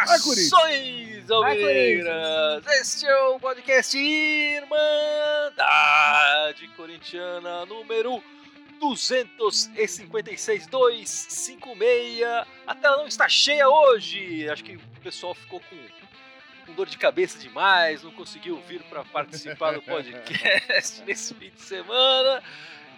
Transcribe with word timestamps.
Saudações, 0.00 1.30
Almeiras! 1.30 2.64
Este 2.80 3.06
é 3.06 3.16
o 3.28 3.40
podcast 3.40 3.96
Irmandade 3.96 4.70
Corintiana 6.76 7.64
número 7.64 8.22
256 8.80 10.66
256. 10.66 12.22
A 12.66 12.74
tela 12.74 12.98
não 12.98 13.06
está 13.06 13.28
cheia 13.28 13.68
hoje. 13.68 14.48
Acho 14.48 14.62
que 14.64 14.76
o 14.76 14.80
pessoal 15.02 15.34
ficou 15.34 15.60
com, 15.60 15.76
com 16.70 16.74
dor 16.74 16.86
de 16.86 16.96
cabeça 16.96 17.38
demais, 17.38 18.02
não 18.02 18.12
conseguiu 18.12 18.56
vir 18.60 18.82
para 18.84 19.04
participar 19.04 19.72
do 19.72 19.82
podcast 19.82 21.02
nesse 21.04 21.34
fim 21.34 21.50
de 21.50 21.60
semana. 21.60 22.42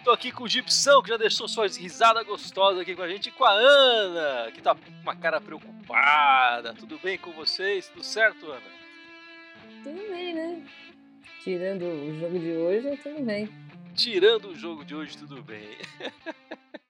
Tô 0.03 0.11
aqui 0.11 0.31
com 0.31 0.43
o 0.43 0.47
Gibson, 0.47 1.01
que 1.01 1.09
já 1.09 1.17
deixou 1.17 1.47
sua 1.47 1.67
risada 1.67 2.23
gostosa 2.23 2.81
aqui 2.81 2.95
com 2.95 3.01
a 3.01 3.07
gente, 3.07 3.29
e 3.29 3.31
com 3.31 3.43
a 3.45 3.51
Ana, 3.51 4.51
que 4.51 4.61
tá 4.61 4.75
com 4.75 4.91
uma 5.01 5.15
cara 5.15 5.41
preocupada. 5.41 6.73
Tudo 6.73 6.99
bem 7.01 7.17
com 7.17 7.31
vocês? 7.31 7.87
Tudo 7.87 8.03
certo, 8.03 8.51
Ana? 8.51 8.61
Tudo 9.83 10.11
bem, 10.11 10.33
né? 10.33 10.63
Tirando 11.43 11.83
o 11.83 12.19
jogo 12.19 12.39
de 12.39 12.51
hoje, 12.51 12.97
tudo 12.97 13.23
bem. 13.23 13.49
Tirando 13.95 14.49
o 14.49 14.55
jogo 14.55 14.83
de 14.83 14.93
hoje, 14.93 15.17
tudo 15.17 15.41
bem. 15.41 15.77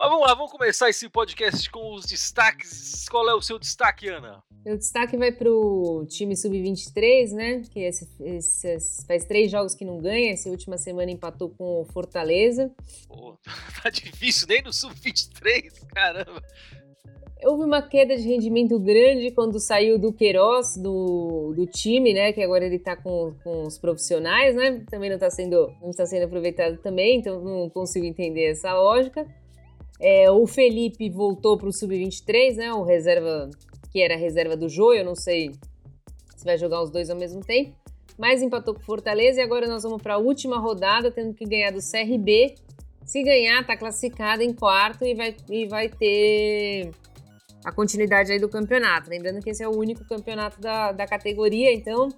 Mas 0.00 0.08
vamos 0.08 0.26
lá, 0.26 0.34
vamos 0.34 0.50
começar 0.50 0.88
esse 0.88 1.06
podcast 1.10 1.70
com 1.70 1.92
os 1.92 2.06
destaques. 2.06 3.06
Qual 3.06 3.28
é 3.28 3.34
o 3.34 3.42
seu 3.42 3.58
destaque, 3.58 4.08
Ana? 4.08 4.42
O 4.66 4.78
destaque 4.78 5.14
vai 5.14 5.30
pro 5.30 6.06
time 6.08 6.34
sub-23, 6.34 7.32
né? 7.32 7.60
Que 7.70 7.80
esse, 7.80 8.08
esse, 8.18 9.06
faz 9.06 9.26
três 9.26 9.50
jogos 9.50 9.74
que 9.74 9.84
não 9.84 9.98
ganha. 9.98 10.32
Essa 10.32 10.48
última 10.48 10.78
semana 10.78 11.10
empatou 11.10 11.50
com 11.50 11.82
o 11.82 11.84
Fortaleza. 11.84 12.72
Pô, 13.06 13.36
tá 13.82 13.90
difícil 13.90 14.48
nem 14.48 14.62
no 14.62 14.72
sub-23, 14.72 15.86
caramba. 15.94 16.42
Houve 17.44 17.64
uma 17.64 17.82
queda 17.82 18.16
de 18.16 18.22
rendimento 18.22 18.80
grande 18.80 19.32
quando 19.32 19.60
saiu 19.60 19.98
do 19.98 20.14
Queiroz 20.14 20.78
do, 20.78 21.52
do 21.54 21.66
time, 21.66 22.14
né? 22.14 22.32
Que 22.32 22.42
agora 22.42 22.64
ele 22.64 22.78
tá 22.78 22.96
com, 22.96 23.34
com 23.44 23.64
os 23.64 23.76
profissionais, 23.76 24.56
né? 24.56 24.82
Também 24.90 25.10
não 25.10 25.18
tá 25.18 25.28
sendo, 25.28 25.70
não 25.82 25.90
tá 25.90 26.06
sendo 26.06 26.24
aproveitado 26.24 26.78
também, 26.78 27.18
então 27.18 27.38
não 27.44 27.68
consigo 27.68 28.06
entender 28.06 28.52
essa 28.52 28.72
lógica. 28.72 29.26
É, 30.00 30.30
o 30.30 30.46
Felipe 30.46 31.10
voltou 31.10 31.58
para 31.58 31.68
o 31.68 31.72
Sub-23, 31.72 32.56
né? 32.56 32.72
O 32.72 32.82
reserva, 32.82 33.50
que 33.92 34.00
era 34.00 34.14
a 34.14 34.18
reserva 34.18 34.56
do 34.56 34.68
Jô, 34.68 34.94
eu 34.94 35.04
não 35.04 35.14
sei 35.14 35.52
se 36.36 36.44
vai 36.44 36.56
jogar 36.56 36.82
os 36.82 36.90
dois 36.90 37.10
ao 37.10 37.16
mesmo 37.16 37.40
tempo. 37.40 37.76
Mas 38.18 38.42
empatou 38.42 38.74
com 38.74 38.80
Fortaleza 38.80 39.40
e 39.40 39.42
agora 39.42 39.66
nós 39.66 39.82
vamos 39.82 40.02
para 40.02 40.14
a 40.14 40.18
última 40.18 40.58
rodada, 40.58 41.10
tendo 41.10 41.34
que 41.34 41.44
ganhar 41.44 41.70
do 41.70 41.80
CRB. 41.80 42.54
Se 43.04 43.22
ganhar, 43.22 43.66
tá 43.66 43.76
classificado 43.76 44.42
em 44.42 44.52
quarto 44.52 45.04
e 45.04 45.14
vai, 45.14 45.36
e 45.50 45.66
vai 45.66 45.88
ter 45.88 46.90
a 47.64 47.72
continuidade 47.72 48.32
aí 48.32 48.38
do 48.38 48.48
campeonato. 48.48 49.10
Lembrando 49.10 49.42
que 49.42 49.50
esse 49.50 49.62
é 49.62 49.68
o 49.68 49.76
único 49.76 50.04
campeonato 50.04 50.60
da, 50.60 50.92
da 50.92 51.06
categoria, 51.06 51.72
então 51.72 52.08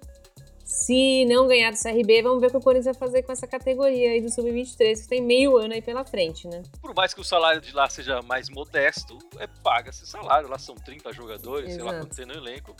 se 0.63 1.25
não 1.25 1.47
ganhar 1.47 1.71
do 1.71 1.77
CRB, 1.77 2.21
vamos 2.21 2.39
ver 2.39 2.47
o 2.47 2.51
que 2.51 2.57
o 2.57 2.61
Corinthians 2.61 2.97
vai 2.97 3.07
fazer 3.07 3.23
com 3.23 3.31
essa 3.31 3.45
categoria 3.45 4.11
aí 4.11 4.21
do 4.21 4.29
Sub-23, 4.29 5.01
que 5.01 5.07
tem 5.07 5.21
meio 5.21 5.57
ano 5.57 5.73
aí 5.73 5.81
pela 5.81 6.05
frente, 6.05 6.47
né? 6.47 6.63
Por 6.81 6.95
mais 6.95 7.13
que 7.13 7.19
o 7.19 7.23
salário 7.23 7.59
de 7.59 7.73
lá 7.73 7.89
seja 7.89 8.21
mais 8.21 8.49
modesto, 8.49 9.17
é 9.39 9.47
paga 9.47 9.89
esse 9.89 10.07
salário. 10.07 10.49
Lá 10.49 10.57
são 10.57 10.75
30 10.75 11.11
jogadores, 11.11 11.71
Exato. 11.71 11.83
sei 11.83 11.91
lá 11.91 11.99
quanto 11.99 12.15
tem 12.15 12.25
no 12.25 12.33
elenco. 12.33 12.75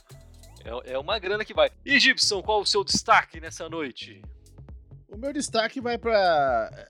É, 0.63 0.93
é 0.93 0.97
uma 0.97 1.19
grana 1.19 1.43
que 1.43 1.53
vai. 1.53 1.69
E 1.85 1.99
Gibson, 1.99 2.41
qual 2.41 2.61
o 2.61 2.65
seu 2.65 2.83
destaque 2.83 3.41
nessa 3.41 3.67
noite? 3.67 4.21
O 5.09 5.17
meu 5.17 5.33
destaque 5.33 5.81
vai 5.81 5.97
para 5.97 6.89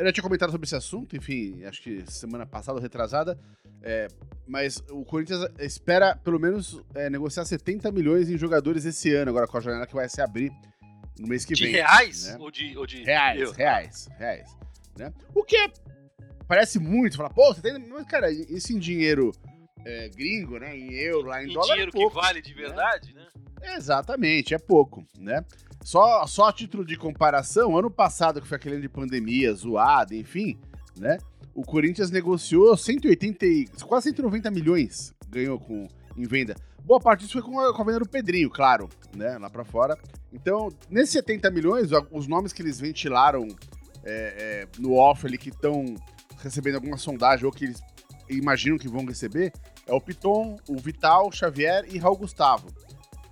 eu 0.00 0.06
já 0.06 0.12
tinha 0.12 0.24
comentado 0.24 0.50
sobre 0.50 0.64
esse 0.64 0.74
assunto, 0.74 1.14
enfim, 1.14 1.62
acho 1.64 1.82
que 1.82 2.02
semana 2.10 2.46
passada 2.46 2.76
ou 2.76 2.82
retrasada. 2.82 3.38
É, 3.82 4.08
mas 4.46 4.82
o 4.90 5.04
Corinthians 5.04 5.46
espera, 5.58 6.16
pelo 6.16 6.40
menos, 6.40 6.80
é, 6.94 7.10
negociar 7.10 7.44
70 7.44 7.92
milhões 7.92 8.30
em 8.30 8.36
jogadores 8.36 8.84
esse 8.84 9.14
ano, 9.14 9.30
agora 9.30 9.46
com 9.46 9.58
a 9.58 9.60
janela 9.60 9.86
que 9.86 9.94
vai 9.94 10.08
se 10.08 10.20
abrir 10.20 10.50
no 11.18 11.28
mês 11.28 11.44
que 11.44 11.54
de 11.54 11.64
vem. 11.64 11.72
De 11.72 11.78
reais? 11.78 12.26
Né? 12.26 12.36
Ou, 12.40 12.50
de, 12.50 12.76
ou 12.78 12.86
de. 12.86 13.02
Reais, 13.02 13.40
eu. 13.40 13.52
reais, 13.52 14.08
reais. 14.18 14.56
Né? 14.96 15.12
O 15.34 15.44
que 15.44 15.56
é, 15.56 15.70
parece 16.48 16.78
muito, 16.78 17.16
fala, 17.16 17.30
pô, 17.30 17.54
70 17.54 17.78
milhões, 17.78 18.06
cara, 18.06 18.30
isso 18.30 18.72
em 18.72 18.78
dinheiro 18.78 19.32
é, 19.84 20.08
gringo, 20.08 20.58
né? 20.58 20.76
Em 20.76 20.94
euro, 20.94 21.28
lá 21.28 21.42
em, 21.42 21.50
em 21.50 21.52
dólar. 21.52 21.66
É 21.66 21.72
dinheiro 21.72 21.90
é 21.90 21.92
pouco, 21.92 22.16
que 22.16 22.22
vale 22.22 22.42
de 22.42 22.54
né? 22.54 22.60
verdade, 22.60 23.14
né? 23.14 23.26
né? 23.60 23.76
Exatamente, 23.76 24.54
é 24.54 24.58
pouco, 24.58 25.06
né? 25.18 25.44
Só, 25.82 26.26
só 26.26 26.48
a 26.48 26.52
título 26.52 26.84
de 26.84 26.96
comparação, 26.96 27.76
ano 27.76 27.90
passado, 27.90 28.40
que 28.40 28.46
foi 28.46 28.56
aquele 28.56 28.74
ano 28.76 28.82
de 28.82 28.88
pandemia, 28.88 29.52
zoado, 29.54 30.14
enfim, 30.14 30.58
né? 30.98 31.18
O 31.54 31.62
Corinthians 31.62 32.10
negociou 32.10 32.76
180 32.76 33.46
quase 33.86 34.10
190 34.10 34.50
milhões 34.50 35.14
ganhou 35.30 35.58
com, 35.58 35.86
em 36.16 36.26
venda. 36.26 36.56
Boa 36.84 37.00
parte 37.00 37.20
disso 37.20 37.34
foi 37.34 37.42
com 37.42 37.58
a, 37.60 37.74
com 37.74 37.82
a 37.82 37.84
venda 37.84 38.00
do 38.00 38.08
Pedrinho, 38.08 38.50
claro, 38.50 38.88
né? 39.16 39.38
Lá 39.38 39.48
para 39.48 39.64
fora. 39.64 39.96
Então, 40.32 40.68
nesses 40.90 41.12
70 41.12 41.50
milhões, 41.50 41.90
os 42.10 42.26
nomes 42.26 42.52
que 42.52 42.62
eles 42.62 42.80
ventilaram 42.80 43.46
é, 44.04 44.66
é, 44.66 44.68
no 44.78 44.94
off 44.94 45.26
ali 45.26 45.38
que 45.38 45.50
estão 45.50 45.94
recebendo 46.38 46.76
alguma 46.76 46.96
sondagem 46.96 47.44
ou 47.44 47.52
que 47.52 47.64
eles 47.64 47.80
imaginam 48.28 48.78
que 48.78 48.88
vão 48.88 49.04
receber 49.04 49.52
é 49.86 49.92
o 49.92 50.00
Piton, 50.00 50.56
o 50.68 50.76
Vital, 50.76 51.30
Xavier 51.32 51.84
e 51.88 51.98
Raul 51.98 52.16
Gustavo. 52.16 52.68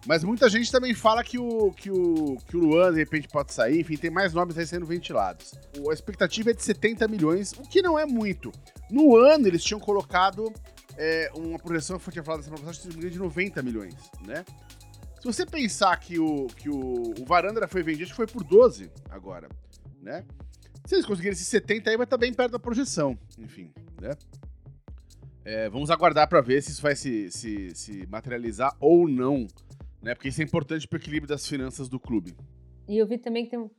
Mas 0.09 0.25
muita 0.25 0.49
gente 0.49 0.73
também 0.73 0.95
fala 0.95 1.23
que 1.23 1.39
o, 1.39 1.71
que 1.71 1.91
o, 1.91 2.39
que 2.47 2.57
o 2.57 2.61
Luan, 2.61 2.95
de 2.95 2.99
repente, 2.99 3.29
pode 3.29 3.53
sair. 3.53 3.81
Enfim, 3.81 3.95
tem 3.95 4.11
mais 4.11 4.33
nomes 4.33 4.57
aí 4.57 4.67
sendo 4.67 4.87
ventilados. 4.87 5.53
A 5.87 5.93
expectativa 5.93 6.51
é 6.51 6.55
de 6.55 6.63
70 6.63 7.07
milhões, 7.07 7.53
o 7.53 7.61
que 7.61 7.83
não 7.83 7.99
é 7.99 8.07
muito. 8.07 8.51
No 8.91 9.15
ano, 9.19 9.47
eles 9.47 9.63
tinham 9.63 9.79
colocado 9.79 10.51
é, 10.97 11.31
uma 11.37 11.59
projeção, 11.59 12.01
eu 12.07 12.11
tinha 12.11 12.25
falado 12.25 12.43
semana 12.43 12.65
passada, 12.65 12.89
de 12.89 13.19
90 13.19 13.63
milhões, 13.63 13.95
né? 14.27 14.47
Se 15.21 15.27
você 15.27 15.45
pensar 15.45 15.95
que 16.01 16.19
o, 16.19 16.47
que 16.47 16.71
o, 16.71 17.13
o 17.21 17.25
Varandra 17.27 17.69
foi 17.69 17.83
vendido, 17.83 18.05
acho 18.05 18.13
que 18.13 18.17
foi 18.17 18.27
por 18.27 18.43
12 18.43 18.91
agora, 19.11 19.47
né? 20.01 20.25
Se 20.87 20.95
eles 20.95 21.05
conseguirem 21.05 21.35
esses 21.35 21.49
70 21.49 21.91
aí, 21.91 21.99
vai 21.99 22.05
estar 22.05 22.17
bem 22.17 22.33
perto 22.33 22.53
da 22.53 22.59
projeção, 22.59 23.19
enfim, 23.39 23.71
né? 24.01 24.13
É, 25.45 25.69
vamos 25.69 25.91
aguardar 25.91 26.27
para 26.29 26.41
ver 26.41 26.63
se 26.63 26.71
isso 26.71 26.81
vai 26.81 26.97
se, 26.97 27.31
se, 27.31 27.75
se 27.75 28.07
materializar 28.07 28.75
ou 28.81 29.07
não 29.07 29.47
né? 30.03 30.15
Porque 30.15 30.29
isso 30.29 30.41
é 30.41 30.45
importante 30.45 30.87
para 30.87 30.97
o 30.97 31.01
equilíbrio 31.01 31.29
das 31.29 31.47
finanças 31.47 31.89
do 31.89 31.99
clube. 31.99 32.35
E 32.89 32.99
eu 32.99 33.07
vi 33.07 33.19
também 33.19 33.45
que 33.45 33.51
tem 33.51 33.71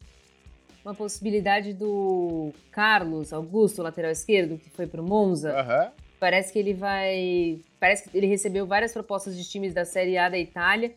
uma 0.84 0.94
possibilidade 0.94 1.74
do 1.74 2.54
Carlos 2.72 3.34
Augusto, 3.34 3.82
lateral 3.82 4.12
esquerdo, 4.12 4.58
que 4.58 4.70
foi 4.70 4.88
para 4.88 5.02
o 5.02 5.04
Monza. 5.04 5.54
Uhum. 5.54 5.92
Parece 6.20 6.52
que 6.52 6.60
ele 6.60 6.74
vai. 6.74 7.60
Parece 7.80 8.10
que 8.10 8.18
ele 8.18 8.28
recebeu 8.28 8.66
várias 8.66 8.92
propostas 8.92 9.38
de 9.38 9.50
times 9.50 9.74
da 9.74 9.86
Série 9.86 10.18
A 10.18 10.30
da 10.30 10.38
Itália. 10.38 10.94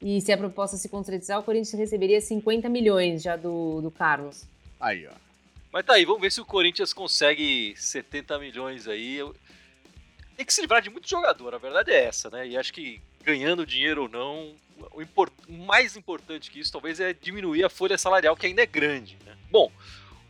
E 0.00 0.20
se 0.20 0.30
a 0.30 0.38
proposta 0.38 0.76
se 0.76 0.88
concretizar, 0.88 1.40
o 1.40 1.42
Corinthians 1.42 1.78
receberia 1.78 2.20
50 2.20 2.68
milhões 2.68 3.22
já 3.22 3.36
do, 3.36 3.80
do 3.80 3.90
Carlos. 3.90 4.46
Aí, 4.78 5.06
ó. 5.06 5.12
Mas 5.72 5.84
tá 5.84 5.94
aí, 5.94 6.04
vamos 6.04 6.20
ver 6.20 6.30
se 6.30 6.40
o 6.40 6.44
Corinthians 6.44 6.92
consegue 6.92 7.74
70 7.76 8.38
milhões 8.38 8.86
aí. 8.86 9.18
Tem 10.36 10.46
que 10.46 10.54
se 10.54 10.60
livrar 10.60 10.80
de 10.80 10.88
muito 10.88 11.08
jogador, 11.08 11.54
a 11.54 11.58
verdade 11.58 11.90
é 11.90 12.04
essa, 12.04 12.30
né? 12.30 12.46
E 12.46 12.56
acho 12.56 12.72
que 12.72 13.00
ganhando 13.28 13.66
dinheiro 13.66 14.04
ou 14.04 14.08
não, 14.08 14.54
o, 14.94 15.02
import, 15.02 15.30
mais 15.46 15.98
importante 15.98 16.50
que 16.50 16.58
isso 16.58 16.72
talvez 16.72 16.98
é 16.98 17.12
diminuir 17.12 17.62
a 17.62 17.68
folha 17.68 17.98
salarial, 17.98 18.34
que 18.34 18.46
ainda 18.46 18.62
é 18.62 18.66
grande. 18.66 19.18
Né? 19.26 19.36
Bom, 19.50 19.70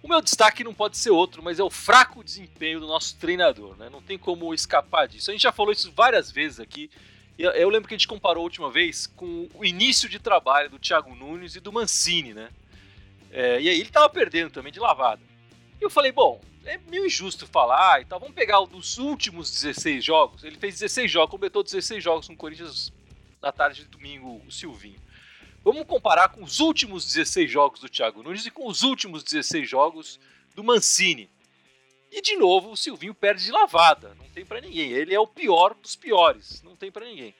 o 0.03 0.09
meu 0.09 0.21
destaque 0.21 0.65
não 0.65 0.75
pode 0.75 0.99
ser 0.99 1.11
outro, 1.11 1.41
mas 1.41 1.61
é 1.61 1.63
o 1.63 1.71
fraco 1.71 2.25
desempenho 2.25 2.81
do 2.81 2.89
nosso 2.89 3.17
treinador. 3.17 3.77
Né? 3.77 3.89
Não 3.89 4.03
tem 4.03 4.19
como 4.19 4.53
escapar 4.53 5.07
disso. 5.07 5.31
A 5.31 5.33
gente 5.33 5.43
já 5.43 5.53
falou 5.53 5.73
isso 5.73 5.93
várias 5.93 6.29
vezes 6.33 6.59
aqui. 6.59 6.91
Eu, 7.39 7.69
lembro 7.69 7.87
que 7.87 7.95
a 7.95 7.97
gente 7.97 8.09
comparou 8.09 8.41
a 8.41 8.45
última 8.45 8.69
vez 8.69 9.07
com 9.07 9.49
o 9.55 9.65
início 9.65 10.09
de 10.09 10.19
trabalho 10.19 10.69
do 10.69 10.77
Thiago 10.77 11.15
Nunes 11.15 11.55
e 11.55 11.61
do 11.61 11.73
Mancini, 11.73 12.35
né? 12.35 12.49
É, 13.31 13.61
e 13.61 13.69
aí 13.69 13.79
ele 13.79 13.91
tava 13.91 14.09
perdendo 14.09 14.51
também 14.51 14.73
de 14.73 14.81
lavada. 14.81 15.23
E 15.81 15.85
eu 15.85 15.89
falei, 15.89 16.11
bom, 16.11 16.41
é 16.69 16.79
meio 16.89 17.07
injusto 17.07 17.47
falar 17.47 18.01
e 18.01 18.05
tal. 18.05 18.21
Vamos 18.21 18.35
pegar 18.35 18.61
o 18.61 18.67
dos 18.67 18.99
últimos 18.99 19.51
16 19.51 20.05
jogos. 20.05 20.45
Ele 20.45 20.59
fez 20.59 20.75
16 20.75 21.11
jogos, 21.11 21.31
completou 21.31 21.63
16 21.63 22.03
jogos 22.03 22.27
com 22.27 22.35
o 22.35 22.37
Corinthians 22.37 22.93
na 23.41 23.51
tarde 23.53 23.85
de 23.85 23.89
domingo, 23.89 24.43
o 24.47 24.51
Silvinho. 24.51 25.01
Vamos 25.65 25.85
comparar 25.87 26.29
com 26.29 26.43
os 26.43 26.61
últimos 26.61 27.05
16 27.05 27.51
jogos 27.51 27.81
do 27.81 27.89
Thiago 27.89 28.23
Nunes 28.23 28.47
e 28.47 28.51
com 28.51 28.67
os 28.67 28.83
últimos 28.83 29.23
16 29.23 29.69
jogos 29.69 30.21
do 30.55 30.63
Mancini. 30.63 31.29
E 32.11 32.23
de 32.23 32.37
novo, 32.37 32.71
o 32.71 32.77
Silvinho 32.77 33.15
perde 33.15 33.45
de 33.45 33.51
lavada, 33.51 34.15
não 34.19 34.29
tem 34.31 34.45
para 34.45 34.61
ninguém. 34.61 34.93
Ele 34.93 35.15
é 35.15 35.21
o 35.21 35.27
pior 35.27 35.75
dos 35.75 35.95
piores, 35.95 36.63
não 36.63 36.75
tem 36.75 36.91
para 36.91 37.07
ninguém. 37.07 37.35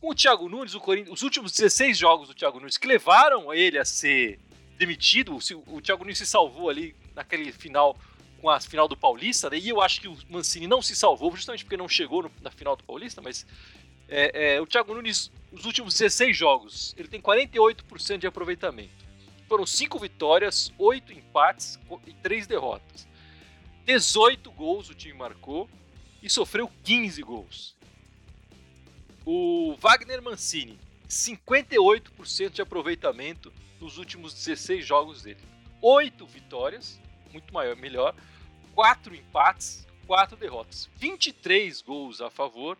Com 0.00 0.10
o 0.10 0.14
Thiago 0.14 0.48
Nunes, 0.48 0.74
o 0.74 0.82
os 1.10 1.22
últimos 1.22 1.52
16 1.52 1.96
jogos 1.96 2.28
do 2.28 2.34
Thiago 2.34 2.58
Nunes 2.58 2.76
que 2.76 2.86
levaram 2.86 3.52
ele 3.54 3.78
a 3.78 3.84
ser 3.84 4.38
demitido, 4.76 5.38
o 5.66 5.80
Thiago 5.80 6.04
Nunes 6.04 6.18
se 6.18 6.26
salvou 6.26 6.68
ali 6.68 6.94
naquele 7.14 7.50
final 7.52 7.96
com 8.40 8.50
a 8.50 8.60
final 8.60 8.86
do 8.86 8.96
Paulista, 8.96 9.50
né? 9.50 9.58
e 9.58 9.68
eu 9.68 9.80
acho 9.80 10.00
que 10.00 10.08
o 10.08 10.16
Mancini 10.28 10.66
não 10.66 10.82
se 10.82 10.94
salvou, 10.94 11.34
justamente 11.34 11.64
porque 11.64 11.76
não 11.76 11.88
chegou 11.88 12.22
no, 12.22 12.32
na 12.42 12.50
final 12.50 12.76
do 12.76 12.84
Paulista, 12.84 13.20
mas 13.20 13.46
é, 14.08 14.54
é, 14.54 14.60
o 14.60 14.66
Thiago 14.66 14.94
Nunes, 14.94 15.30
nos 15.50 15.64
últimos 15.64 15.94
16 15.94 16.36
jogos, 16.36 16.94
ele 16.96 17.08
tem 17.08 17.20
48% 17.20 18.18
de 18.18 18.26
aproveitamento. 18.26 19.04
Foram 19.48 19.66
5 19.66 19.98
vitórias, 19.98 20.72
8 20.78 21.12
empates 21.12 21.78
e 22.06 22.12
3 22.14 22.46
derrotas. 22.46 23.06
18 23.84 24.50
gols 24.50 24.90
o 24.90 24.94
time 24.94 25.14
marcou 25.14 25.68
e 26.22 26.28
sofreu 26.28 26.70
15 26.82 27.22
gols. 27.22 27.76
O 29.24 29.76
Wagner 29.78 30.20
Mancini, 30.22 30.78
58% 31.08 32.50
de 32.50 32.62
aproveitamento 32.62 33.52
nos 33.80 33.98
últimos 33.98 34.34
16 34.34 34.84
jogos 34.84 35.22
dele. 35.22 35.40
8 35.80 36.26
vitórias, 36.26 37.00
muito 37.32 37.52
maior, 37.52 37.76
melhor, 37.76 38.14
4 38.74 39.14
empates, 39.14 39.86
4 40.06 40.36
derrotas. 40.36 40.88
23 40.96 41.82
gols 41.82 42.20
a 42.20 42.30
favor 42.30 42.78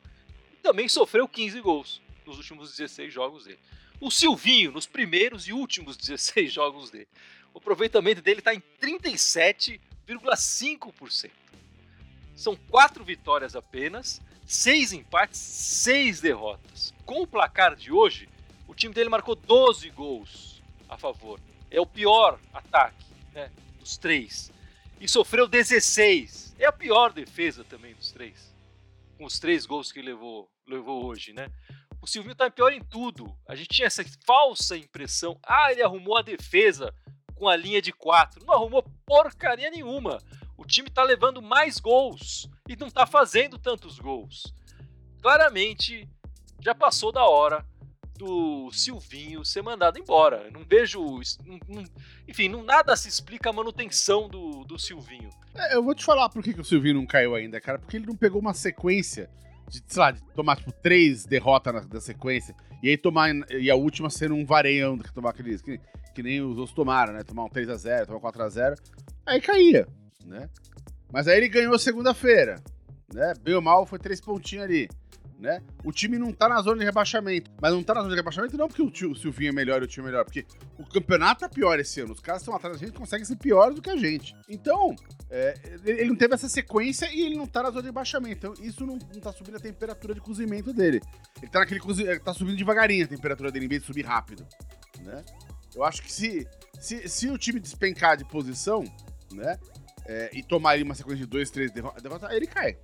e 0.53 0.57
também 0.57 0.89
sofreu 0.89 1.29
15 1.29 1.61
gols 1.61 2.01
nos 2.25 2.39
últimos 2.39 2.77
16 2.77 3.13
jogos 3.13 3.45
dele. 3.45 3.59
O 4.01 4.11
Silvinho, 4.11 4.73
nos 4.73 4.87
primeiros 4.87 5.47
e 5.49 5.53
últimos 5.53 5.97
16 5.97 6.53
jogos 6.53 6.91
dele, 6.91 7.09
o 7.55 7.59
aproveitamento 7.59 8.21
dele 8.21 8.41
está 8.41 8.53
em 8.55 8.63
37,5%. 8.81 11.31
São 12.35 12.55
quatro 12.55 13.03
vitórias 13.03 13.57
apenas, 13.57 14.21
seis 14.45 14.93
empates, 14.93 15.41
seis 15.41 16.21
derrotas. 16.21 16.93
Com 17.07 17.23
o 17.23 17.27
placar 17.27 17.75
de 17.75 17.91
hoje, 17.91 18.29
o 18.69 18.75
time 18.75 18.93
dele 18.93 19.09
marcou 19.09 19.35
12 19.35 19.89
gols 19.91 20.63
a 20.87 20.99
favor. 20.99 21.41
É 21.71 21.81
o 21.81 21.87
pior 21.87 22.39
ataque 22.53 23.07
né, 23.33 23.51
dos 23.87 23.97
três. 23.97 24.51
E 25.01 25.09
sofreu 25.09 25.47
16. 25.47 26.57
É 26.59 26.67
a 26.67 26.73
pior 26.73 27.13
defesa 27.13 27.63
também 27.63 27.95
dos 27.95 28.11
três. 28.11 28.53
Com 29.17 29.25
os 29.25 29.39
três 29.39 29.65
gols 29.65 29.93
que 29.93 30.03
levou, 30.03 30.51
levou 30.67 31.05
hoje, 31.05 31.33
né? 31.33 31.49
O 32.03 32.07
Silvinho 32.07 32.35
tá 32.35 32.51
pior 32.51 32.73
em 32.73 32.83
tudo. 32.83 33.33
A 33.47 33.55
gente 33.55 33.69
tinha 33.69 33.87
essa 33.87 34.05
falsa 34.27 34.77
impressão. 34.77 35.39
Ah, 35.47 35.71
ele 35.71 35.83
arrumou 35.83 36.17
a 36.17 36.23
defesa 36.23 36.93
com 37.37 37.49
a 37.49 37.55
linha 37.55 37.81
de 37.81 37.93
quatro. 37.93 38.45
Não 38.45 38.55
arrumou 38.55 38.85
porcaria 39.07 39.71
nenhuma. 39.71 40.19
O 40.57 40.65
time 40.65 40.91
tá 40.91 41.05
levando 41.05 41.41
mais 41.41 41.79
gols 41.79 42.49
e 42.69 42.75
não 42.75 42.91
tá 42.91 43.07
fazendo 43.07 43.59
tantos 43.59 44.01
gols. 44.01 44.53
Claramente, 45.23 46.09
já 46.61 46.75
passou 46.75 47.13
da 47.13 47.25
hora 47.25 47.65
do 48.17 48.71
Silvinho 48.73 49.45
ser 49.45 49.63
mandado 49.63 49.99
embora. 49.99 50.51
Não 50.51 50.65
vejo. 50.65 51.01
Não, 51.45 51.85
enfim, 52.27 52.49
não, 52.49 52.63
nada 52.63 52.97
se 52.97 53.09
explica 53.09 53.51
a 53.51 53.53
manutenção 53.53 54.29
do, 54.29 54.65
do 54.65 54.79
Silvinho. 54.79 55.31
É, 55.55 55.75
eu 55.75 55.83
vou 55.83 55.95
te 55.95 56.05
falar 56.05 56.29
por 56.29 56.43
que, 56.43 56.53
que 56.55 56.61
o 56.61 56.65
Silvinho 56.65 56.97
não 56.97 57.07
caiu 57.07 57.35
ainda, 57.35 57.61
cara. 57.61 57.79
Porque 57.79 57.97
ele 57.97 58.07
não 58.07 58.17
pegou 58.17 58.41
uma 58.41 58.55
sequência 58.55 59.31
de, 59.69 59.83
sei 59.87 60.01
lá, 60.01 60.11
de 60.11 60.23
tomar, 60.35 60.57
tipo, 60.57 60.73
três 60.73 61.25
derrotas 61.25 61.75
na, 61.75 61.85
na 61.95 62.01
sequência, 62.01 62.55
e 62.83 62.89
aí 62.89 62.97
tomar, 62.97 63.31
e 63.51 63.71
a 63.71 63.75
última 63.75 64.11
sendo 64.11 64.35
um 64.35 64.45
vareião, 64.45 64.99
que 64.99 65.13
tomar 65.13 65.31
aqueles, 65.31 65.61
que, 65.61 65.81
que 66.15 66.23
nem 66.23 66.41
os 66.41 66.57
outros 66.57 66.75
tomaram, 66.75 67.13
né? 67.13 67.23
Tomar 67.23 67.45
um 67.45 67.49
3x0, 67.49 68.07
tomar 68.07 68.19
um 68.19 68.33
4x0, 68.33 68.79
aí 69.25 69.41
caía, 69.41 69.89
né? 70.25 70.49
Mas 71.13 71.27
aí 71.29 71.37
ele 71.37 71.49
ganhou 71.49 71.79
segunda-feira, 71.79 72.63
né? 73.13 73.33
Bem 73.41 73.55
ou 73.55 73.63
mal, 73.63 73.87
foi 73.87 73.99
três 73.99 74.21
pontinhos 74.21 74.65
ali 74.65 74.89
né? 75.39 75.63
O 75.85 75.93
time 75.93 76.19
não 76.19 76.33
tá 76.33 76.49
na 76.49 76.61
zona 76.63 76.79
de 76.79 76.85
rebaixamento. 76.85 77.51
Mas 77.61 77.73
não 77.73 77.83
tá 77.83 77.95
na 77.95 78.01
zona 78.01 78.11
de 78.11 78.17
rebaixamento 78.17 78.57
não 78.57 78.69
porque 78.69 78.83
o, 78.83 78.91
tio, 78.91 79.13
o 79.13 79.17
Silvinho 79.17 79.51
é 79.51 79.53
melhor 79.53 79.83
e 79.83 79.85
o 79.85 79.89
time 79.89 80.07
é 80.07 80.11
melhor, 80.11 80.25
porque 80.25 80.47
o 80.79 80.85
campeonato 80.87 81.41
tá 81.41 81.49
pior 81.49 81.79
esse 81.79 82.01
ano. 82.01 82.13
Os 82.13 82.21
caras 82.21 82.43
estão 82.43 82.55
atrás 82.55 82.79
da 82.79 82.87
gente 82.87 82.97
conseguem 82.97 83.25
ser 83.25 83.37
piores 83.37 83.75
do 83.75 83.83
que 83.83 83.91
a 83.91 83.97
gente. 83.97 84.35
Então, 84.49 84.97
é, 85.31 85.55
ele 85.85 86.07
não 86.07 86.17
teve 86.17 86.35
essa 86.35 86.49
sequência 86.49 87.09
e 87.13 87.23
ele 87.23 87.37
não 87.37 87.47
tá 87.47 87.63
na 87.63 87.71
zona 87.71 87.83
de 87.83 87.89
rebaixamento. 87.89 88.47
Então, 88.47 88.65
isso 88.65 88.87
não, 88.87 88.97
não 88.97 89.21
tá 89.21 89.33
subindo 89.33 89.57
a 89.57 89.61
temperatura 89.61 90.15
de 90.15 90.21
cozimento 90.21 90.73
dele. 90.73 91.01
Ele 91.43 91.51
tá 91.51 91.61
naquele 91.61 91.81
ele 92.01 92.21
tá 92.21 92.33
subindo 92.33 92.57
devagarinho 92.57 93.05
a 93.05 93.09
temperatura 93.09 93.51
dele, 93.51 93.67
em 93.67 93.69
vez 93.69 93.83
de 93.83 93.87
subir 93.87 94.05
rápido, 94.05 94.47
né? 95.01 95.25
Eu 95.75 95.85
acho 95.85 96.03
que 96.03 96.11
se, 96.11 96.49
se, 96.81 97.07
se 97.07 97.29
o 97.29 97.37
time 97.37 97.61
despencar 97.61 98.17
de 98.17 98.25
posição, 98.25 98.83
né? 99.33 99.59
É, 100.07 100.31
e 100.33 100.43
tomar 100.43 100.71
ali 100.71 100.83
uma 100.83 100.95
sequência 100.95 101.25
de 101.25 101.27
dois, 101.27 101.51
três 101.51 101.71
derrotas, 101.71 102.31
ele 102.31 102.47
cai. 102.47 102.79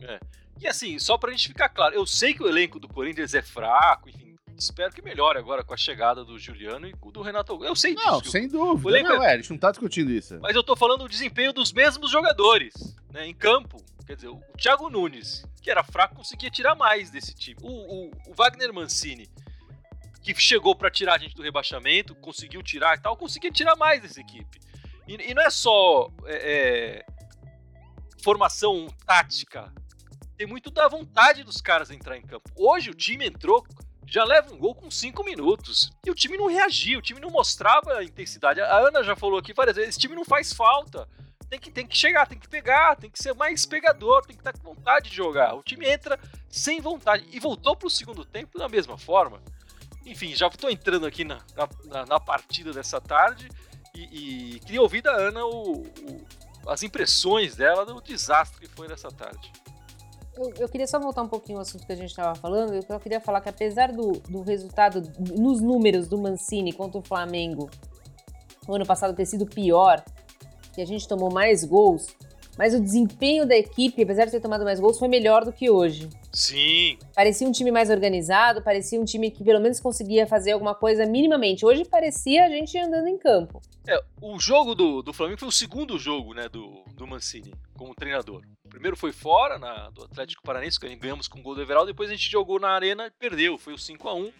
É. 0.00 0.18
E 0.62 0.68
assim, 0.68 0.96
só 1.00 1.18
pra 1.18 1.32
gente 1.32 1.48
ficar 1.48 1.68
claro, 1.68 1.92
eu 1.92 2.06
sei 2.06 2.32
que 2.32 2.42
o 2.42 2.48
elenco 2.48 2.78
do 2.78 2.86
Corinthians 2.86 3.34
é 3.34 3.42
fraco, 3.42 4.08
enfim, 4.08 4.36
espero 4.56 4.92
que 4.92 5.02
melhore 5.02 5.36
agora 5.36 5.64
com 5.64 5.74
a 5.74 5.76
chegada 5.76 6.24
do 6.24 6.38
Juliano 6.38 6.86
e 6.86 6.92
do 6.92 7.20
Renato 7.20 7.64
Eu 7.64 7.74
sei 7.74 7.96
disso. 7.96 8.06
Não, 8.06 8.22
sem 8.22 8.46
dúvida. 8.46 8.90
Elenco 8.90 9.08
não, 9.08 9.24
é... 9.24 9.32
a 9.32 9.36
gente 9.36 9.50
não 9.50 9.58
tá 9.58 9.72
discutindo 9.72 10.12
isso. 10.12 10.38
Mas 10.40 10.54
eu 10.54 10.62
tô 10.62 10.76
falando 10.76 11.00
do 11.00 11.08
desempenho 11.08 11.52
dos 11.52 11.72
mesmos 11.72 12.12
jogadores, 12.12 12.74
né, 13.10 13.26
em 13.26 13.34
campo. 13.34 13.84
Quer 14.06 14.14
dizer, 14.14 14.28
o 14.28 14.40
Thiago 14.56 14.88
Nunes, 14.88 15.44
que 15.60 15.68
era 15.68 15.82
fraco, 15.82 16.14
conseguia 16.14 16.48
tirar 16.48 16.76
mais 16.76 17.10
desse 17.10 17.34
time. 17.34 17.58
O, 17.60 17.68
o, 17.68 18.10
o 18.28 18.34
Wagner 18.34 18.72
Mancini, 18.72 19.28
que 20.22 20.32
chegou 20.36 20.76
para 20.76 20.92
tirar 20.92 21.14
a 21.14 21.18
gente 21.18 21.34
do 21.34 21.42
rebaixamento, 21.42 22.14
conseguiu 22.14 22.62
tirar 22.62 22.96
e 22.96 23.00
tal, 23.00 23.16
conseguia 23.16 23.50
tirar 23.50 23.74
mais 23.74 24.00
dessa 24.00 24.20
equipe. 24.20 24.60
E, 25.08 25.30
e 25.30 25.34
não 25.34 25.42
é 25.42 25.50
só 25.50 26.08
é, 26.24 27.02
é, 27.02 27.06
formação 28.22 28.86
tática 29.04 29.72
tem 30.36 30.46
muito 30.46 30.70
da 30.70 30.88
vontade 30.88 31.44
dos 31.44 31.60
caras 31.60 31.90
entrar 31.90 32.16
em 32.16 32.22
campo. 32.22 32.50
Hoje 32.56 32.90
o 32.90 32.94
time 32.94 33.26
entrou, 33.26 33.64
já 34.06 34.24
leva 34.24 34.52
um 34.52 34.58
gol 34.58 34.74
com 34.74 34.90
5 34.90 35.24
minutos. 35.24 35.90
E 36.04 36.10
o 36.10 36.14
time 36.14 36.36
não 36.36 36.46
reagia, 36.46 36.98
o 36.98 37.02
time 37.02 37.20
não 37.20 37.30
mostrava 37.30 37.94
a 37.94 38.04
intensidade. 38.04 38.60
A 38.60 38.76
Ana 38.78 39.02
já 39.02 39.16
falou 39.16 39.38
aqui 39.38 39.52
várias 39.52 39.76
vezes: 39.76 39.90
esse 39.90 39.98
time 39.98 40.14
não 40.14 40.24
faz 40.24 40.52
falta. 40.52 41.08
Tem 41.48 41.60
que, 41.60 41.70
tem 41.70 41.86
que 41.86 41.96
chegar, 41.96 42.26
tem 42.26 42.38
que 42.38 42.48
pegar, 42.48 42.96
tem 42.96 43.10
que 43.10 43.22
ser 43.22 43.34
mais 43.34 43.66
pegador, 43.66 44.24
tem 44.24 44.34
que 44.34 44.40
estar 44.40 44.54
com 44.54 44.74
vontade 44.74 45.10
de 45.10 45.16
jogar. 45.16 45.54
O 45.54 45.62
time 45.62 45.86
entra 45.86 46.18
sem 46.48 46.80
vontade. 46.80 47.26
E 47.30 47.38
voltou 47.38 47.76
para 47.76 47.86
o 47.86 47.90
segundo 47.90 48.24
tempo 48.24 48.58
da 48.58 48.68
mesma 48.70 48.96
forma. 48.96 49.42
Enfim, 50.04 50.34
já 50.34 50.46
estou 50.48 50.70
entrando 50.70 51.06
aqui 51.06 51.24
na, 51.24 51.40
na, 51.84 52.06
na, 52.06 52.18
partida 52.18 52.72
dessa 52.72 53.00
tarde 53.00 53.48
e, 53.94 54.56
e, 54.56 54.60
queria 54.60 54.82
ouvir 54.82 55.02
da 55.02 55.12
Ana 55.12 55.44
o, 55.44 55.82
o, 55.82 56.26
as 56.66 56.82
impressões 56.82 57.54
dela 57.54 57.86
do 57.86 58.00
desastre 58.00 58.66
que 58.66 58.74
foi 58.74 58.88
nessa 58.88 59.10
tarde. 59.10 59.52
Eu, 60.36 60.50
eu, 60.60 60.68
queria 60.68 60.86
só 60.86 60.98
voltar 60.98 61.22
um 61.22 61.28
pouquinho 61.28 61.58
ao 61.58 61.62
assunto 61.62 61.86
que 61.86 61.92
a 61.92 61.96
gente 61.96 62.10
estava 62.10 62.34
falando. 62.34 62.74
Eu 62.74 63.00
queria 63.00 63.20
falar 63.20 63.40
que 63.40 63.48
apesar 63.48 63.92
do, 63.92 64.12
do 64.12 64.40
resultado, 64.42 65.02
nos 65.38 65.60
números 65.60 66.08
do 66.08 66.16
Mancini 66.16 66.72
contra 66.72 66.98
o 66.98 67.02
Flamengo, 67.02 67.68
o 68.66 68.74
ano 68.74 68.86
passado 68.86 69.14
ter 69.14 69.26
sido 69.26 69.44
pior, 69.44 70.02
que 70.74 70.80
a 70.80 70.86
gente 70.86 71.06
tomou 71.06 71.30
mais 71.30 71.64
gols, 71.64 72.16
mas 72.56 72.74
o 72.74 72.80
desempenho 72.80 73.46
da 73.46 73.56
equipe, 73.56 74.02
apesar 74.02 74.26
de 74.26 74.30
ter 74.30 74.40
tomado 74.40 74.64
mais 74.64 74.78
gols, 74.78 74.98
foi 74.98 75.08
melhor 75.08 75.44
do 75.44 75.52
que 75.52 75.70
hoje. 75.70 76.08
Sim. 76.32 76.98
Parecia 77.14 77.46
um 77.46 77.52
time 77.52 77.70
mais 77.70 77.90
organizado, 77.90 78.62
parecia 78.62 79.00
um 79.00 79.04
time 79.04 79.30
que 79.30 79.42
pelo 79.42 79.60
menos 79.60 79.80
conseguia 79.80 80.26
fazer 80.26 80.52
alguma 80.52 80.74
coisa 80.74 81.06
minimamente. 81.06 81.64
Hoje 81.64 81.84
parecia 81.84 82.46
a 82.46 82.48
gente 82.48 82.76
andando 82.78 83.08
em 83.08 83.18
campo. 83.18 83.60
É, 83.86 84.00
o 84.20 84.38
jogo 84.38 84.74
do, 84.74 85.02
do 85.02 85.12
Flamengo 85.12 85.40
foi 85.40 85.48
o 85.48 85.52
segundo 85.52 85.98
jogo, 85.98 86.34
né, 86.34 86.48
do, 86.48 86.84
do 86.94 87.06
Mancini 87.06 87.52
como 87.76 87.94
treinador. 87.94 88.42
O 88.64 88.68
primeiro 88.68 88.96
foi 88.96 89.12
fora, 89.12 89.58
na, 89.58 89.90
do 89.90 90.04
Atlético 90.04 90.42
Paranaense, 90.42 90.78
que 90.78 90.94
ganhamos 90.94 91.26
com 91.26 91.40
o 91.40 91.42
gol 91.42 91.54
do 91.54 91.62
Everaldo, 91.62 91.90
depois 91.90 92.08
a 92.08 92.12
gente 92.12 92.30
jogou 92.30 92.60
na 92.60 92.68
arena 92.68 93.06
e 93.06 93.10
perdeu, 93.10 93.58
foi 93.58 93.74
o 93.74 93.78
5 93.78 94.08
a 94.08 94.14
1 94.14 94.32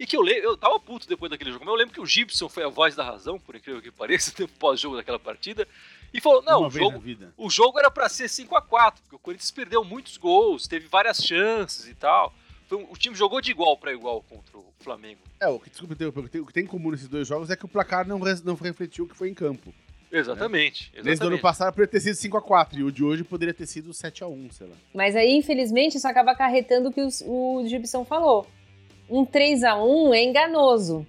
e 0.00 0.06
que 0.06 0.16
eu 0.16 0.22
lembro, 0.22 0.44
eu 0.44 0.56
tava 0.56 0.80
puto 0.80 1.06
depois 1.06 1.30
daquele 1.30 1.52
jogo, 1.52 1.62
mas 1.62 1.72
eu 1.72 1.78
lembro 1.78 1.92
que 1.92 2.00
o 2.00 2.06
Gibson 2.06 2.48
foi 2.48 2.64
a 2.64 2.68
voz 2.68 2.96
da 2.96 3.04
razão, 3.04 3.38
por 3.38 3.54
incrível 3.54 3.82
que 3.82 3.90
pareça, 3.90 4.32
no 4.40 4.48
pós-jogo 4.48 4.96
daquela 4.96 5.18
partida, 5.18 5.68
e 6.12 6.20
falou: 6.20 6.42
não, 6.42 6.66
o 6.66 6.70
jogo, 6.70 7.02
o 7.36 7.50
jogo 7.50 7.78
era 7.78 7.90
para 7.90 8.08
ser 8.08 8.28
5 8.28 8.56
a 8.56 8.62
4 8.62 9.02
porque 9.02 9.16
o 9.16 9.18
Corinthians 9.18 9.50
perdeu 9.50 9.84
muitos 9.84 10.16
gols, 10.16 10.66
teve 10.66 10.86
várias 10.88 11.22
chances 11.22 11.88
e 11.88 11.94
tal. 11.94 12.32
O 12.70 12.96
time 12.96 13.16
jogou 13.16 13.40
de 13.40 13.50
igual 13.50 13.76
para 13.76 13.92
igual 13.92 14.22
contra 14.22 14.56
o 14.56 14.64
Flamengo. 14.78 15.18
É, 15.40 15.48
o 15.48 15.58
que, 15.58 15.70
desculpa, 15.70 15.94
o 15.94 16.46
que 16.46 16.52
tem 16.52 16.62
em 16.62 16.66
comum 16.68 16.92
nesses 16.92 17.08
dois 17.08 17.26
jogos 17.26 17.50
é 17.50 17.56
que 17.56 17.64
o 17.64 17.68
placar 17.68 18.06
não, 18.06 18.20
não 18.44 18.54
refletiu 18.54 19.06
o 19.06 19.08
que 19.08 19.16
foi 19.16 19.28
em 19.28 19.34
campo. 19.34 19.74
Exatamente. 20.12 20.84
Né? 20.92 21.00
exatamente. 21.00 21.02
Desde 21.02 21.24
o 21.24 21.28
ano 21.28 21.38
passado 21.40 21.72
poderia 21.72 21.90
ter 21.90 22.00
sido 22.00 22.14
5x4 22.14 22.78
e 22.78 22.84
o 22.84 22.92
de 22.92 23.02
hoje 23.02 23.24
poderia 23.24 23.52
ter 23.52 23.66
sido 23.66 23.90
7x1, 23.90 24.52
sei 24.52 24.66
lá. 24.68 24.76
Mas 24.94 25.16
aí, 25.16 25.36
infelizmente, 25.36 25.96
isso 25.96 26.06
acaba 26.06 26.30
acarretando 26.30 26.90
o 26.90 26.92
que 26.92 27.00
os, 27.00 27.24
o 27.26 27.64
Gibson 27.66 28.04
falou. 28.04 28.46
Um 29.08 29.26
3x1 29.26 30.14
é 30.14 30.22
enganoso 30.22 31.04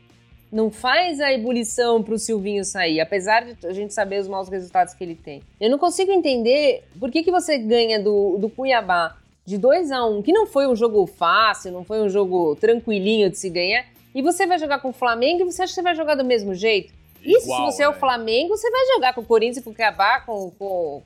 não 0.52 0.70
faz 0.70 1.20
a 1.22 1.32
ebulição 1.32 2.04
para 2.04 2.14
o 2.14 2.20
Silvinho 2.20 2.66
sair, 2.66 3.00
apesar 3.00 3.46
de 3.46 3.66
a 3.66 3.72
gente 3.72 3.94
saber 3.94 4.20
os 4.20 4.28
maus 4.28 4.50
resultados 4.50 4.94
que 4.94 5.04
ele 5.04 5.16
tem. 5.16 5.42
Eu 5.60 5.70
não 5.70 5.78
consigo 5.78 6.12
entender 6.12 6.84
por 7.00 7.10
que, 7.10 7.24
que 7.24 7.32
você 7.32 7.58
ganha 7.58 8.00
do, 8.00 8.38
do 8.38 8.50
Cuiabá 8.50 9.18
de 9.46 9.58
2 9.58 9.92
a 9.92 10.06
1 10.06 10.18
um, 10.18 10.22
que 10.22 10.34
não 10.34 10.46
foi 10.46 10.68
um 10.68 10.76
jogo 10.76 11.08
fácil, 11.08 11.72
não 11.72 11.86
foi 11.86 12.02
um 12.02 12.10
jogo 12.10 12.56
tranquilinho 12.58 13.30
de 13.30 13.38
se 13.38 13.50
ganhar, 13.50 13.86
e 14.14 14.22
você 14.22 14.46
vai 14.46 14.60
jogar 14.60 14.80
com 14.80 14.90
o 14.90 14.94
Flamengo 14.94 15.42
e 15.42 15.46
você 15.46 15.64
acha 15.64 15.72
que 15.72 15.76
você 15.76 15.82
vai 15.82 15.96
jogar 15.96 16.16
do 16.16 16.26
mesmo 16.26 16.54
jeito? 16.54 16.94
Isso, 17.24 17.46
se 17.46 17.62
você 17.62 17.84
é 17.84 17.88
o 17.88 17.92
né? 17.92 18.00
Flamengo, 18.00 18.58
você 18.58 18.70
vai 18.70 18.86
jogar 18.94 19.14
com 19.14 19.22
o 19.22 19.26
Corinthians 19.26 19.58
e 19.58 19.62
com 19.62 19.70
o 19.70 19.76
Cuiabá 19.76 20.22
com, 20.22 20.52
com... 20.52 21.02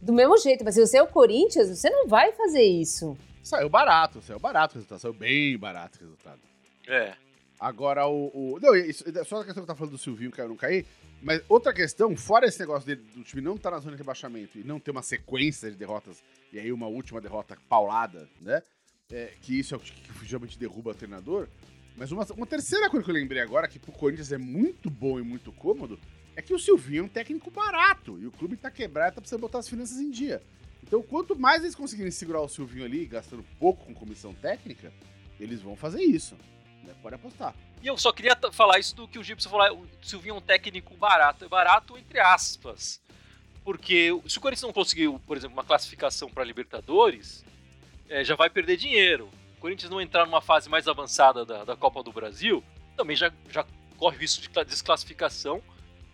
do 0.00 0.12
mesmo 0.12 0.36
jeito, 0.38 0.64
mas 0.64 0.74
se 0.74 0.80
você 0.80 0.98
é 0.98 1.02
o 1.02 1.06
Corinthians, 1.06 1.68
você 1.68 1.88
não 1.88 2.08
vai 2.08 2.32
fazer 2.32 2.64
isso. 2.64 3.16
Saiu 3.44 3.68
barato, 3.68 4.20
saiu 4.22 4.40
barato 4.40 4.74
o 4.74 4.78
resultado, 4.78 4.98
saiu 4.98 5.14
bem 5.14 5.56
barato 5.56 5.98
o 5.98 6.02
resultado. 6.02 6.40
É. 6.88 7.12
Agora, 7.58 8.06
o. 8.06 8.30
o 8.34 8.60
não, 8.60 8.74
isso, 8.74 9.04
só 9.24 9.40
a 9.40 9.44
questão 9.44 9.62
que 9.62 9.66
tá 9.66 9.74
falando 9.74 9.92
do 9.92 9.98
Silvinho 9.98 10.30
cair 10.30 10.44
ou 10.44 10.50
não 10.50 10.56
cair. 10.56 10.86
Mas 11.22 11.42
outra 11.48 11.72
questão, 11.72 12.14
fora 12.16 12.46
esse 12.46 12.60
negócio 12.60 12.86
dele, 12.86 13.02
do 13.14 13.24
time 13.24 13.40
não 13.40 13.54
estar 13.54 13.70
tá 13.70 13.76
na 13.76 13.82
zona 13.82 13.96
de 13.96 14.02
rebaixamento 14.02 14.58
e 14.58 14.64
não 14.64 14.78
ter 14.78 14.90
uma 14.90 15.02
sequência 15.02 15.70
de 15.70 15.76
derrotas, 15.76 16.22
e 16.52 16.58
aí 16.58 16.70
uma 16.70 16.86
última 16.86 17.20
derrota 17.20 17.56
paulada, 17.68 18.28
né? 18.40 18.62
É, 19.10 19.32
que 19.40 19.58
isso 19.58 19.74
é 19.74 19.76
o 19.76 19.80
que, 19.80 19.92
que 19.92 20.26
geralmente 20.26 20.58
derruba 20.58 20.90
o 20.90 20.94
treinador. 20.94 21.48
Mas 21.96 22.12
uma, 22.12 22.24
uma 22.36 22.46
terceira 22.46 22.90
coisa 22.90 23.04
que 23.04 23.10
eu 23.10 23.14
lembrei 23.14 23.40
agora, 23.40 23.66
que 23.66 23.78
pro 23.78 23.92
Corinthians 23.92 24.30
é 24.30 24.38
muito 24.38 24.90
bom 24.90 25.18
e 25.18 25.22
muito 25.22 25.50
cômodo, 25.52 25.98
é 26.34 26.42
que 26.42 26.52
o 26.52 26.58
Silvinho 26.58 27.00
é 27.00 27.04
um 27.04 27.08
técnico 27.08 27.50
barato. 27.50 28.18
E 28.20 28.26
o 28.26 28.30
clube 28.30 28.56
tá 28.56 28.70
quebrado, 28.70 29.14
tá 29.14 29.20
precisando 29.20 29.40
botar 29.40 29.60
as 29.60 29.68
finanças 29.68 29.98
em 29.98 30.10
dia. 30.10 30.42
Então, 30.82 31.02
quanto 31.02 31.36
mais 31.36 31.62
eles 31.62 31.74
conseguirem 31.74 32.12
segurar 32.12 32.42
o 32.42 32.48
Silvinho 32.48 32.84
ali, 32.84 33.06
gastando 33.06 33.44
pouco 33.58 33.86
com 33.86 33.94
comissão 33.94 34.34
técnica, 34.34 34.92
eles 35.40 35.60
vão 35.60 35.74
fazer 35.74 36.02
isso. 36.02 36.36
Né? 36.86 36.94
Pode 37.02 37.14
apostar. 37.16 37.54
E 37.82 37.86
eu 37.86 37.98
só 37.98 38.12
queria 38.12 38.36
falar 38.52 38.78
isso 38.78 38.94
do 38.94 39.06
que 39.06 39.18
o 39.18 39.24
Gibson 39.24 39.50
falou. 39.50 39.82
O 39.82 40.06
Silvinho 40.06 40.34
é 40.34 40.38
um 40.38 40.40
técnico 40.40 40.94
barato. 40.96 41.44
É 41.44 41.48
barato 41.48 41.98
entre 41.98 42.18
aspas. 42.18 43.00
Porque 43.64 44.10
se 44.28 44.38
o 44.38 44.40
Corinthians 44.40 44.62
não 44.62 44.72
conseguiu, 44.72 45.20
por 45.26 45.36
exemplo, 45.36 45.56
uma 45.56 45.64
classificação 45.64 46.30
para 46.30 46.44
Libertadores, 46.44 47.44
é, 48.08 48.22
já 48.24 48.36
vai 48.36 48.48
perder 48.48 48.76
dinheiro. 48.76 49.28
O 49.56 49.60
Corinthians 49.60 49.90
não 49.90 50.00
entrar 50.00 50.24
numa 50.24 50.40
fase 50.40 50.68
mais 50.68 50.86
avançada 50.86 51.44
da, 51.44 51.64
da 51.64 51.76
Copa 51.76 52.02
do 52.02 52.12
Brasil, 52.12 52.62
também 52.96 53.16
já, 53.16 53.32
já 53.50 53.66
corre 53.96 54.16
o 54.16 54.20
risco 54.20 54.40
de 54.42 54.64
desclassificação, 54.64 55.62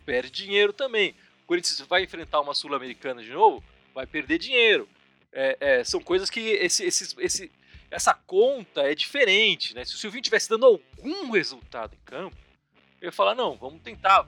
perde 0.06 0.30
dinheiro 0.30 0.72
também. 0.72 1.14
O 1.44 1.46
Corinthians 1.46 1.80
vai 1.82 2.02
enfrentar 2.04 2.40
uma 2.40 2.54
Sul-Americana 2.54 3.22
de 3.22 3.30
novo, 3.30 3.62
vai 3.94 4.06
perder 4.06 4.38
dinheiro. 4.38 4.88
É, 5.32 5.56
é, 5.60 5.84
são 5.84 6.00
coisas 6.00 6.30
que 6.30 6.40
esse, 6.40 6.84
esse, 6.84 7.14
esse, 7.18 7.52
essa 7.92 8.14
conta 8.14 8.80
é 8.80 8.94
diferente, 8.94 9.74
né? 9.74 9.84
Se 9.84 9.94
o 9.94 9.98
Silvinho 9.98 10.22
tivesse 10.22 10.48
dando 10.48 10.64
algum 10.64 11.30
resultado 11.30 11.94
em 11.94 12.04
campo, 12.06 12.36
eu 12.98 13.06
ia 13.06 13.12
falar, 13.12 13.34
não, 13.34 13.54
vamos 13.54 13.82
tentar 13.82 14.26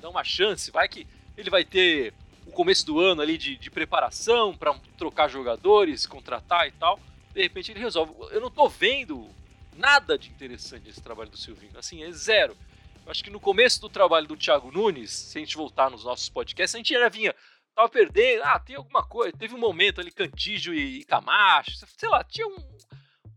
dar 0.00 0.10
uma 0.10 0.24
chance, 0.24 0.72
vai 0.72 0.88
que 0.88 1.06
ele 1.36 1.48
vai 1.48 1.64
ter 1.64 2.12
o 2.44 2.50
começo 2.50 2.84
do 2.84 2.98
ano 2.98 3.22
ali 3.22 3.38
de, 3.38 3.56
de 3.56 3.70
preparação 3.70 4.56
para 4.56 4.74
trocar 4.98 5.28
jogadores, 5.28 6.04
contratar 6.04 6.66
e 6.66 6.72
tal. 6.72 6.98
De 7.32 7.42
repente 7.42 7.70
ele 7.70 7.78
resolve. 7.78 8.12
Eu 8.32 8.40
não 8.40 8.50
tô 8.50 8.68
vendo 8.68 9.28
nada 9.76 10.18
de 10.18 10.28
interessante 10.28 10.86
nesse 10.86 11.00
trabalho 11.00 11.30
do 11.30 11.36
Silvinho. 11.36 11.78
Assim, 11.78 12.02
é 12.02 12.10
zero. 12.10 12.56
Eu 13.04 13.12
acho 13.12 13.22
que 13.22 13.30
no 13.30 13.38
começo 13.38 13.80
do 13.80 13.88
trabalho 13.88 14.26
do 14.26 14.36
Thiago 14.36 14.72
Nunes, 14.72 15.12
se 15.12 15.38
a 15.38 15.40
gente 15.40 15.56
voltar 15.56 15.90
nos 15.90 16.02
nossos 16.02 16.28
podcasts, 16.28 16.74
a 16.74 16.78
gente 16.78 16.92
já 16.92 17.08
vinha, 17.08 17.32
tava 17.76 17.88
perdendo, 17.90 18.42
ah, 18.42 18.58
tem 18.58 18.74
alguma 18.74 19.04
coisa. 19.04 19.36
Teve 19.36 19.54
um 19.54 19.58
momento 19.58 20.00
ali, 20.00 20.10
Cantígio 20.10 20.74
e 20.74 21.04
Camacho, 21.04 21.72
sei 21.98 22.08
lá, 22.08 22.24
tinha 22.24 22.46
um, 22.46 22.56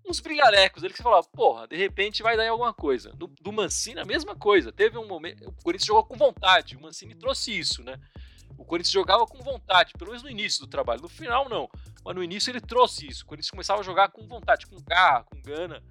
uns 0.08 0.22
brilharecos 0.22 0.82
ali 0.82 0.94
que 0.94 0.98
você 0.98 1.04
falava, 1.04 1.28
porra, 1.28 1.68
de 1.68 1.76
repente 1.76 2.24
vai 2.24 2.38
dar 2.38 2.46
em 2.46 2.50
alguma 2.50 2.74
coisa. 2.74 3.12
Do, 3.12 3.28
do 3.28 3.52
Mancini, 3.52 4.00
a 4.00 4.06
mesma 4.06 4.36
coisa. 4.36 4.72
Teve 4.72 4.98
um 4.98 5.06
momento, 5.06 5.48
o 5.50 5.64
Corinthians 5.64 5.88
jogou 5.88 6.06
com 6.06 6.16
vontade, 6.16 6.78
o 6.78 6.82
Mancini 6.82 7.14
trouxe 7.16 7.60
isso, 7.60 7.84
né? 7.84 8.00
O 8.58 8.64
Corinthians 8.64 8.94
jogava 8.94 9.26
com 9.26 9.40
vontade, 9.40 9.94
pelo 9.98 10.12
menos 10.12 10.24
no 10.24 10.30
início 10.30 10.62
do 10.62 10.68
trabalho. 10.68 11.02
No 11.02 11.10
final, 11.10 11.50
não. 11.50 11.70
Mas 12.04 12.16
no 12.16 12.24
início 12.24 12.50
ele 12.50 12.62
trouxe 12.62 13.08
isso. 13.08 13.24
O 13.24 13.28
Corinthians 13.28 13.52
começava 13.52 13.82
a 13.82 13.84
jogar 13.84 14.10
com 14.10 14.26
vontade, 14.28 14.68
com 14.68 14.78
garra, 14.82 15.24
com 15.24 15.42
gana. 15.42 15.84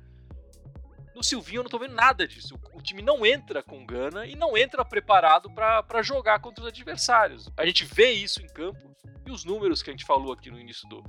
No 1.18 1.24
Silvinho 1.24 1.58
eu 1.58 1.62
não 1.64 1.70
tô 1.70 1.80
vendo 1.80 1.96
nada 1.96 2.28
disso. 2.28 2.56
O, 2.72 2.80
time 2.80 3.02
não 3.02 3.26
entra 3.26 3.60
com 3.60 3.84
gana 3.84 4.24
e 4.24 4.36
não 4.36 4.56
entra 4.56 4.84
preparado 4.84 5.50
para 5.50 6.00
jogar 6.00 6.38
contra 6.38 6.62
os 6.62 6.68
adversários. 6.68 7.50
A 7.56 7.66
gente 7.66 7.84
vê 7.84 8.12
isso 8.12 8.40
em 8.40 8.46
campo 8.46 8.94
e 9.26 9.32
os 9.32 9.44
números 9.44 9.82
que 9.82 9.90
a 9.90 9.92
gente 9.92 10.04
falou 10.04 10.32
aqui 10.32 10.48
no 10.48 10.60
início 10.60 10.88
do, 10.88 11.02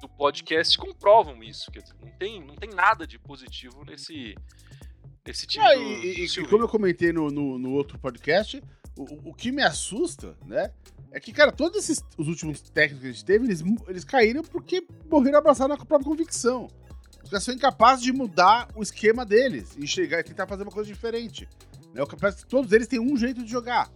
do 0.00 0.08
podcast 0.08 0.78
comprovam 0.78 1.42
isso. 1.42 1.70
Quer 1.70 1.82
dizer, 1.82 1.94
não 2.00 2.10
tem, 2.12 2.42
não 2.42 2.54
tem 2.54 2.70
nada 2.70 3.06
de 3.06 3.18
positivo 3.18 3.84
nesse, 3.84 4.34
nesse 5.26 5.46
time. 5.46 5.62
Ah, 5.62 5.74
do, 5.74 5.82
e, 5.82 6.26
do 6.26 6.40
e 6.40 6.48
como 6.48 6.64
eu 6.64 6.68
comentei 6.68 7.12
no, 7.12 7.28
no, 7.28 7.58
no 7.58 7.72
outro 7.72 7.98
podcast, 7.98 8.64
o, 8.96 9.28
o 9.28 9.34
que 9.34 9.52
me 9.52 9.62
assusta, 9.62 10.38
né? 10.46 10.72
É 11.10 11.20
que, 11.20 11.34
cara, 11.34 11.52
todos 11.52 11.78
esses 11.78 12.02
os 12.16 12.28
últimos 12.28 12.62
técnicos 12.62 13.02
que 13.02 13.08
a 13.08 13.12
gente 13.12 13.24
teve, 13.26 13.44
eles, 13.44 13.62
eles 13.86 14.04
caíram 14.04 14.42
porque 14.42 14.82
morreram 15.10 15.38
abraçados 15.38 15.76
na 15.76 15.84
própria 15.84 16.08
convicção. 16.08 16.68
Caras 17.32 17.44
são 17.44 17.54
incapazes 17.54 18.04
de 18.04 18.12
mudar 18.12 18.68
o 18.74 18.82
esquema 18.82 19.24
deles, 19.24 19.74
enxergar 19.78 20.20
e 20.20 20.22
tentar 20.22 20.46
fazer 20.46 20.64
uma 20.64 20.70
coisa 20.70 20.92
diferente. 20.92 21.48
Né? 21.94 22.02
O 22.02 22.06
todos 22.46 22.72
eles 22.72 22.86
têm 22.86 23.00
um 23.00 23.16
jeito 23.16 23.42
de 23.42 23.50
jogar. 23.50 23.90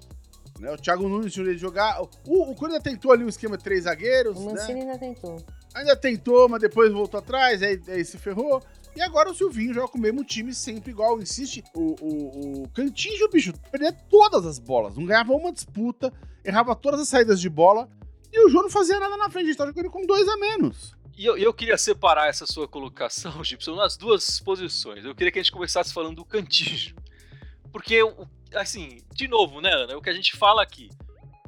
Né? 0.59 0.73
O 0.73 0.77
Thiago 0.79 1.07
Nunes 1.07 1.35
tinha 1.35 1.43
um 1.43 1.47
jeito 1.47 1.59
de 1.59 1.63
jogar. 1.63 2.01
O, 2.01 2.51
o 2.51 2.55
Corinthians 2.55 2.83
tentou 2.83 3.13
ali 3.13 3.25
um 3.25 3.29
esquema 3.29 3.59
de 3.59 3.63
três 3.63 3.85
zagueiros. 3.85 4.39
O 4.39 4.47
Mancini 4.47 4.85
né? 4.85 4.93
ainda 4.93 4.99
tentou. 4.99 5.37
Ainda 5.75 5.95
tentou, 5.95 6.49
mas 6.49 6.63
depois 6.63 6.91
voltou 6.91 7.21
atrás, 7.21 7.63
aí, 7.63 7.79
aí 7.89 8.03
se 8.07 8.17
ferrou. 8.17 8.63
E 8.97 9.03
agora 9.03 9.31
o 9.31 9.35
Silvinho 9.35 9.75
joga 9.75 9.89
com 9.89 9.99
o 9.99 10.01
mesmo 10.01 10.25
time 10.25 10.55
sempre 10.55 10.91
igual. 10.91 11.21
Insiste. 11.21 11.63
O, 11.75 11.95
o, 12.01 12.63
o 12.63 12.69
Cantinho, 12.71 13.29
bicho, 13.29 13.53
perdia 13.71 13.93
todas 13.93 14.47
as 14.47 14.59
bolas. 14.59 14.97
Não 14.97 15.05
ganhava 15.05 15.35
uma 15.35 15.53
disputa, 15.53 16.11
errava 16.43 16.75
todas 16.75 17.01
as 17.01 17.09
saídas 17.09 17.39
de 17.39 17.51
bola. 17.51 17.87
E 18.33 18.47
o 18.47 18.49
João 18.49 18.63
não 18.63 18.71
fazia 18.71 18.99
nada 18.99 19.19
na 19.19 19.29
frente. 19.29 19.45
A 19.45 19.49
gente 19.49 19.59
tava 19.59 19.71
jogando 19.73 19.91
com 19.91 20.07
dois 20.07 20.27
a 20.27 20.39
menos. 20.39 20.96
E 21.17 21.25
eu, 21.25 21.39
eu 21.39 21.55
queria 21.55 21.79
separar 21.79 22.29
essa 22.29 22.47
sua 22.47 22.69
colocação, 22.69 23.33
Gibson, 23.45 23.75
nas 23.75 23.97
duas 23.97 24.39
posições. 24.39 25.05
Eu 25.05 25.15
queria 25.15 25.33
que 25.33 25.39
a 25.39 25.43
gente 25.43 25.53
começasse 25.53 25.93
falando 25.93 26.17
do 26.17 26.25
Cantinho. 26.25 26.95
Porque, 27.73 28.01
assim, 28.55 28.99
de 29.15 29.27
novo, 29.27 29.61
né, 29.61 29.73
Ana? 29.73 29.95
É 29.95 29.97
o 29.97 30.03
que 30.03 30.11
a 30.11 30.15
gente 30.15 30.37
fala 30.37 30.63
aqui. 30.63 30.91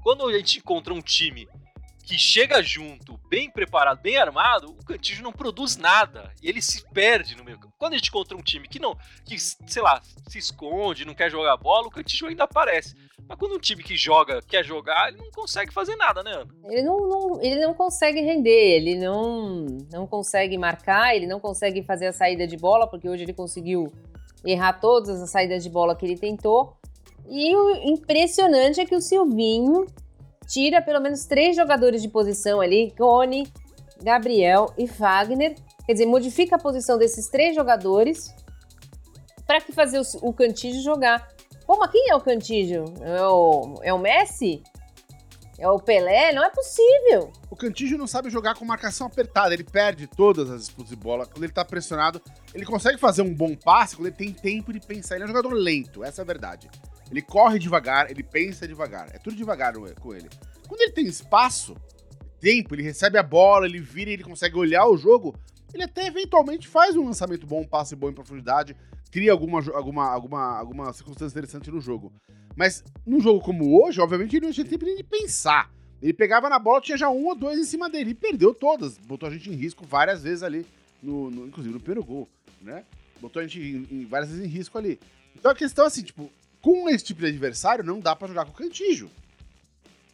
Quando 0.02 0.26
a 0.26 0.32
gente 0.32 0.58
encontra 0.58 0.94
um 0.94 1.02
time 1.02 1.48
que 2.08 2.16
chega 2.16 2.62
junto, 2.62 3.20
bem 3.28 3.50
preparado, 3.50 4.00
bem 4.00 4.16
armado, 4.16 4.70
o 4.70 4.82
Cantígio 4.82 5.22
não 5.22 5.30
produz 5.30 5.76
nada. 5.76 6.32
E 6.42 6.48
ele 6.48 6.62
se 6.62 6.82
perde 6.88 7.36
no 7.36 7.44
meio. 7.44 7.60
Quando 7.78 7.92
a 7.92 7.96
gente 7.98 8.08
encontra 8.08 8.34
um 8.34 8.40
time 8.40 8.66
que 8.66 8.78
não, 8.78 8.96
que, 9.26 9.38
sei 9.38 9.82
lá, 9.82 10.00
se 10.26 10.38
esconde, 10.38 11.04
não 11.04 11.12
quer 11.12 11.30
jogar 11.30 11.54
bola, 11.58 11.86
o 11.86 11.90
Cantígio 11.90 12.26
ainda 12.26 12.44
aparece. 12.44 12.96
Mas 13.28 13.38
quando 13.38 13.56
um 13.56 13.60
time 13.60 13.82
que 13.82 13.94
joga, 13.94 14.40
quer 14.40 14.64
jogar, 14.64 15.08
ele 15.08 15.18
não 15.18 15.30
consegue 15.30 15.70
fazer 15.70 15.96
nada, 15.96 16.22
né, 16.22 16.32
Ana? 16.32 16.50
Ele 16.64 16.80
não, 16.80 17.06
não, 17.06 17.42
ele 17.42 17.60
não 17.60 17.74
consegue 17.74 18.22
render, 18.22 18.76
ele 18.76 18.98
não, 18.98 19.66
não 19.92 20.06
consegue 20.06 20.56
marcar, 20.56 21.14
ele 21.14 21.26
não 21.26 21.38
consegue 21.38 21.82
fazer 21.82 22.06
a 22.06 22.12
saída 22.12 22.46
de 22.46 22.56
bola, 22.56 22.88
porque 22.88 23.06
hoje 23.06 23.24
ele 23.24 23.34
conseguiu 23.34 23.92
errar 24.42 24.80
todas 24.80 25.20
as 25.20 25.28
saídas 25.28 25.62
de 25.62 25.68
bola 25.68 25.94
que 25.94 26.06
ele 26.06 26.16
tentou. 26.16 26.74
E 27.28 27.54
o 27.54 27.90
impressionante 27.90 28.80
é 28.80 28.86
que 28.86 28.96
o 28.96 29.00
Silvinho 29.02 29.84
tira 30.48 30.80
pelo 30.82 31.00
menos 31.00 31.26
três 31.26 31.54
jogadores 31.54 32.00
de 32.00 32.08
posição 32.08 32.60
ali, 32.60 32.92
Cone, 32.96 33.52
Gabriel 34.02 34.72
e 34.76 34.86
Wagner. 34.86 35.54
Quer 35.86 35.92
dizer, 35.92 36.06
modifica 36.06 36.56
a 36.56 36.58
posição 36.58 36.98
desses 36.98 37.28
três 37.28 37.54
jogadores 37.54 38.34
para 39.46 39.60
que 39.60 39.72
fazer 39.72 40.00
o, 40.00 40.28
o 40.28 40.32
Cantígio 40.32 40.82
jogar. 40.82 41.28
Pô, 41.66 41.78
mas 41.78 41.90
quem 41.90 42.10
é 42.10 42.16
o 42.16 42.20
Cantígio? 42.20 42.84
É 43.00 43.22
o, 43.26 43.74
é 43.82 43.92
o 43.92 43.98
Messi? 43.98 44.62
É 45.58 45.68
o 45.68 45.78
Pelé? 45.78 46.32
Não 46.32 46.44
é 46.44 46.50
possível. 46.50 47.32
O 47.50 47.56
Cantígio 47.56 47.98
não 47.98 48.06
sabe 48.06 48.30
jogar 48.30 48.54
com 48.54 48.64
marcação 48.64 49.06
apertada. 49.06 49.52
Ele 49.52 49.64
perde 49.64 50.06
todas 50.06 50.48
as 50.50 50.60
disputas 50.60 50.90
de 50.90 50.96
bola. 50.96 51.26
Quando 51.26 51.42
ele 51.42 51.52
tá 51.52 51.64
pressionado, 51.64 52.22
ele 52.54 52.64
consegue 52.64 52.96
fazer 52.96 53.22
um 53.22 53.34
bom 53.34 53.56
passe 53.56 53.96
quando 53.96 54.06
ele 54.06 54.16
tem 54.16 54.32
tempo 54.32 54.72
de 54.72 54.80
pensar. 54.80 55.16
Ele 55.16 55.24
é 55.24 55.26
um 55.26 55.28
jogador 55.28 55.52
lento, 55.52 56.04
essa 56.04 56.20
é 56.20 56.22
a 56.22 56.26
verdade. 56.26 56.70
Ele 57.10 57.22
corre 57.22 57.58
devagar, 57.58 58.10
ele 58.10 58.22
pensa 58.22 58.66
devagar. 58.66 59.08
É 59.14 59.18
tudo 59.18 59.36
devagar 59.36 59.74
com 60.00 60.14
ele. 60.14 60.28
Quando 60.66 60.82
ele 60.82 60.92
tem 60.92 61.06
espaço, 61.06 61.74
tempo, 62.40 62.74
ele 62.74 62.82
recebe 62.82 63.18
a 63.18 63.22
bola, 63.22 63.66
ele 63.66 63.80
vira 63.80 64.10
ele 64.10 64.22
consegue 64.22 64.56
olhar 64.56 64.86
o 64.86 64.96
jogo, 64.96 65.34
ele 65.72 65.82
até 65.82 66.06
eventualmente 66.06 66.66
faz 66.66 66.96
um 66.96 67.04
lançamento 67.04 67.46
bom, 67.46 67.60
um 67.60 67.66
passe 67.66 67.94
bom 67.94 68.08
em 68.08 68.14
profundidade, 68.14 68.76
cria 69.10 69.32
alguma, 69.32 69.58
alguma, 69.74 70.10
alguma, 70.10 70.58
alguma 70.58 70.92
circunstância 70.92 71.34
interessante 71.34 71.70
no 71.70 71.80
jogo. 71.80 72.12
Mas 72.56 72.82
num 73.06 73.20
jogo 73.20 73.40
como 73.40 73.80
hoje, 73.80 74.00
obviamente, 74.00 74.36
ele 74.36 74.46
não 74.46 74.52
tinha 74.52 74.66
tempo 74.66 74.84
nem 74.84 74.96
de 74.96 75.04
pensar. 75.04 75.70
Ele 76.00 76.12
pegava 76.12 76.48
na 76.48 76.58
bola, 76.58 76.80
tinha 76.80 76.96
já 76.96 77.08
um 77.08 77.26
ou 77.26 77.34
dois 77.34 77.58
em 77.58 77.64
cima 77.64 77.88
dele 77.88 78.10
e 78.10 78.14
perdeu 78.14 78.54
todas. 78.54 78.98
Botou 78.98 79.28
a 79.28 79.32
gente 79.32 79.50
em 79.50 79.54
risco 79.54 79.84
várias 79.84 80.22
vezes 80.22 80.42
ali, 80.42 80.64
no, 81.02 81.30
no 81.30 81.46
inclusive 81.46 81.74
no 81.74 81.80
primeiro 81.80 82.04
gol, 82.04 82.28
né? 82.62 82.84
Botou 83.20 83.40
a 83.40 83.46
gente 83.46 83.60
em, 83.60 83.86
em, 83.90 84.06
várias 84.06 84.30
vezes 84.30 84.44
em 84.44 84.48
risco 84.48 84.78
ali. 84.78 84.98
Então 85.36 85.50
a 85.50 85.54
questão 85.54 85.84
é 85.84 85.88
assim, 85.88 86.02
tipo, 86.02 86.30
com 86.60 86.88
esse 86.88 87.04
tipo 87.04 87.20
de 87.20 87.26
adversário, 87.26 87.84
não 87.84 88.00
dá 88.00 88.14
para 88.14 88.28
jogar 88.28 88.44
com 88.44 88.52
o 88.52 88.54
Cantijo. 88.54 89.10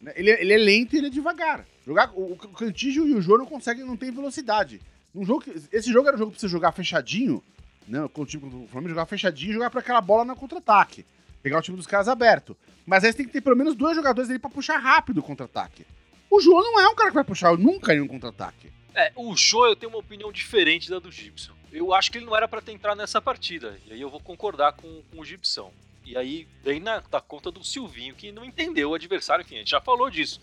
Né? 0.01 0.13
Ele, 0.15 0.31
é, 0.31 0.41
ele 0.41 0.53
é 0.53 0.57
lento 0.57 0.95
e 0.95 0.97
ele 0.97 1.07
é 1.07 1.09
devagar. 1.09 1.65
Jogar, 1.85 2.11
o, 2.13 2.33
o 2.33 2.37
Cantijo 2.37 3.07
e 3.07 3.13
o 3.13 3.21
Jô 3.21 3.37
não 3.37 3.45
conseguem, 3.45 3.85
não 3.85 3.97
tem 3.97 4.11
velocidade. 4.11 4.81
Um 5.13 5.25
jogo, 5.25 5.43
esse 5.71 5.91
jogo 5.91 6.07
era 6.07 6.15
um 6.15 6.19
jogo 6.19 6.31
pra 6.31 6.39
você 6.39 6.47
jogar 6.47 6.71
fechadinho, 6.71 7.43
né? 7.87 8.07
Com 8.13 8.23
o 8.23 8.25
time 8.25 8.49
do 8.49 8.67
Flamengo 8.67 8.89
jogar 8.89 9.05
fechadinho 9.05 9.51
e 9.51 9.53
jogar 9.53 9.69
pra 9.69 9.79
aquela 9.79 10.01
bola 10.01 10.25
na 10.25 10.35
contra-ataque. 10.35 11.05
Pegar 11.41 11.59
o 11.59 11.61
time 11.61 11.77
dos 11.77 11.87
caras 11.87 12.07
aberto. 12.07 12.57
Mas 12.85 13.03
aí 13.03 13.11
você 13.11 13.17
tem 13.17 13.25
que 13.25 13.31
ter 13.31 13.41
pelo 13.41 13.55
menos 13.55 13.75
dois 13.75 13.95
jogadores 13.95 14.29
ali 14.29 14.39
pra 14.39 14.49
puxar 14.49 14.77
rápido 14.77 15.19
o 15.19 15.23
contra-ataque. 15.23 15.85
O 16.29 16.41
Jô 16.41 16.61
não 16.61 16.79
é 16.79 16.87
um 16.87 16.95
cara 16.95 17.09
que 17.09 17.15
vai 17.15 17.23
puxar 17.23 17.57
nunca 17.57 17.93
em 17.93 18.01
um 18.01 18.07
contra-ataque. 18.07 18.71
É, 18.93 19.11
o 19.15 19.35
Jô 19.35 19.65
eu 19.67 19.75
tenho 19.75 19.91
uma 19.91 19.99
opinião 19.99 20.31
diferente 20.31 20.89
da 20.89 20.99
do 20.99 21.11
Gibson. 21.11 21.53
Eu 21.71 21.93
acho 21.93 22.11
que 22.11 22.17
ele 22.17 22.25
não 22.25 22.35
era 22.35 22.47
para 22.47 22.61
ter 22.61 22.71
entrado 22.71 22.97
nessa 22.97 23.21
partida. 23.21 23.77
E 23.85 23.93
aí 23.93 24.01
eu 24.01 24.09
vou 24.09 24.19
concordar 24.19 24.73
com, 24.73 25.01
com 25.11 25.21
o 25.21 25.25
Gibson. 25.25 25.71
E 26.05 26.15
aí 26.15 26.47
vem 26.63 26.79
na, 26.79 27.03
na 27.11 27.19
conta 27.19 27.51
do 27.51 27.63
Silvinho, 27.63 28.15
que 28.15 28.31
não 28.31 28.45
entendeu 28.45 28.91
o 28.91 28.93
adversário, 28.93 29.43
enfim, 29.43 29.55
a 29.55 29.59
gente 29.59 29.71
já 29.71 29.81
falou 29.81 30.09
disso. 30.09 30.39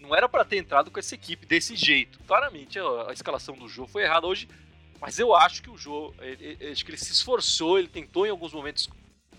Não 0.00 0.14
era 0.14 0.28
para 0.28 0.44
ter 0.44 0.56
entrado 0.56 0.90
com 0.90 0.98
essa 0.98 1.14
equipe 1.14 1.46
desse 1.46 1.76
jeito. 1.76 2.18
Claramente 2.26 2.78
a, 2.78 3.10
a 3.10 3.12
escalação 3.12 3.54
do 3.56 3.68
jogo 3.68 3.88
foi 3.88 4.02
errada 4.02 4.26
hoje, 4.26 4.48
mas 5.00 5.18
eu 5.18 5.34
acho 5.34 5.62
que 5.62 5.70
o 5.70 5.76
jogo, 5.76 6.14
acho 6.72 6.84
que 6.84 6.90
ele 6.90 6.98
se 6.98 7.12
esforçou, 7.12 7.78
ele 7.78 7.88
tentou 7.88 8.26
em 8.26 8.30
alguns 8.30 8.52
momentos 8.52 8.88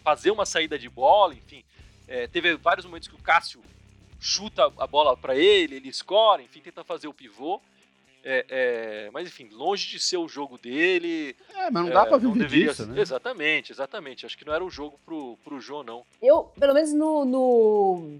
fazer 0.03 0.31
uma 0.31 0.45
saída 0.45 0.77
de 0.77 0.87
bola, 0.87 1.33
enfim, 1.33 1.63
É, 2.07 2.27
teve 2.27 2.55
vários 2.55 2.85
momentos 2.85 3.07
que 3.07 3.15
o 3.15 3.23
Cássio 3.23 3.63
chuta 4.19 4.71
a 4.77 4.87
bola 4.87 5.17
para 5.17 5.35
ele, 5.35 5.77
ele 5.77 5.89
escora, 5.89 6.41
enfim, 6.43 6.61
tenta 6.61 6.83
fazer 6.83 7.07
o 7.07 7.13
pivô. 7.13 7.59
É, 8.27 8.45
é, 8.49 9.09
mas 9.11 9.27
enfim, 9.27 9.49
longe 9.51 9.87
de 9.87 9.99
ser 9.99 10.17
o 10.17 10.27
jogo 10.27 10.57
dele. 10.57 11.35
É, 11.53 11.69
mas 11.69 11.85
não 11.85 11.91
dá 11.91 12.01
é, 12.01 12.05
pra 12.07 12.17
viver 12.17 12.39
deveria, 12.39 12.69
disso, 12.69 12.87
né? 12.87 12.99
Exatamente, 12.99 13.71
exatamente. 13.71 14.25
Acho 14.25 14.35
que 14.35 14.43
não 14.43 14.51
era 14.51 14.65
o 14.65 14.69
jogo 14.69 14.99
pro, 15.05 15.37
pro 15.43 15.61
João, 15.61 15.83
não. 15.83 16.03
Eu, 16.19 16.45
pelo 16.59 16.73
menos 16.73 16.91
no, 16.91 17.23
no, 17.23 18.17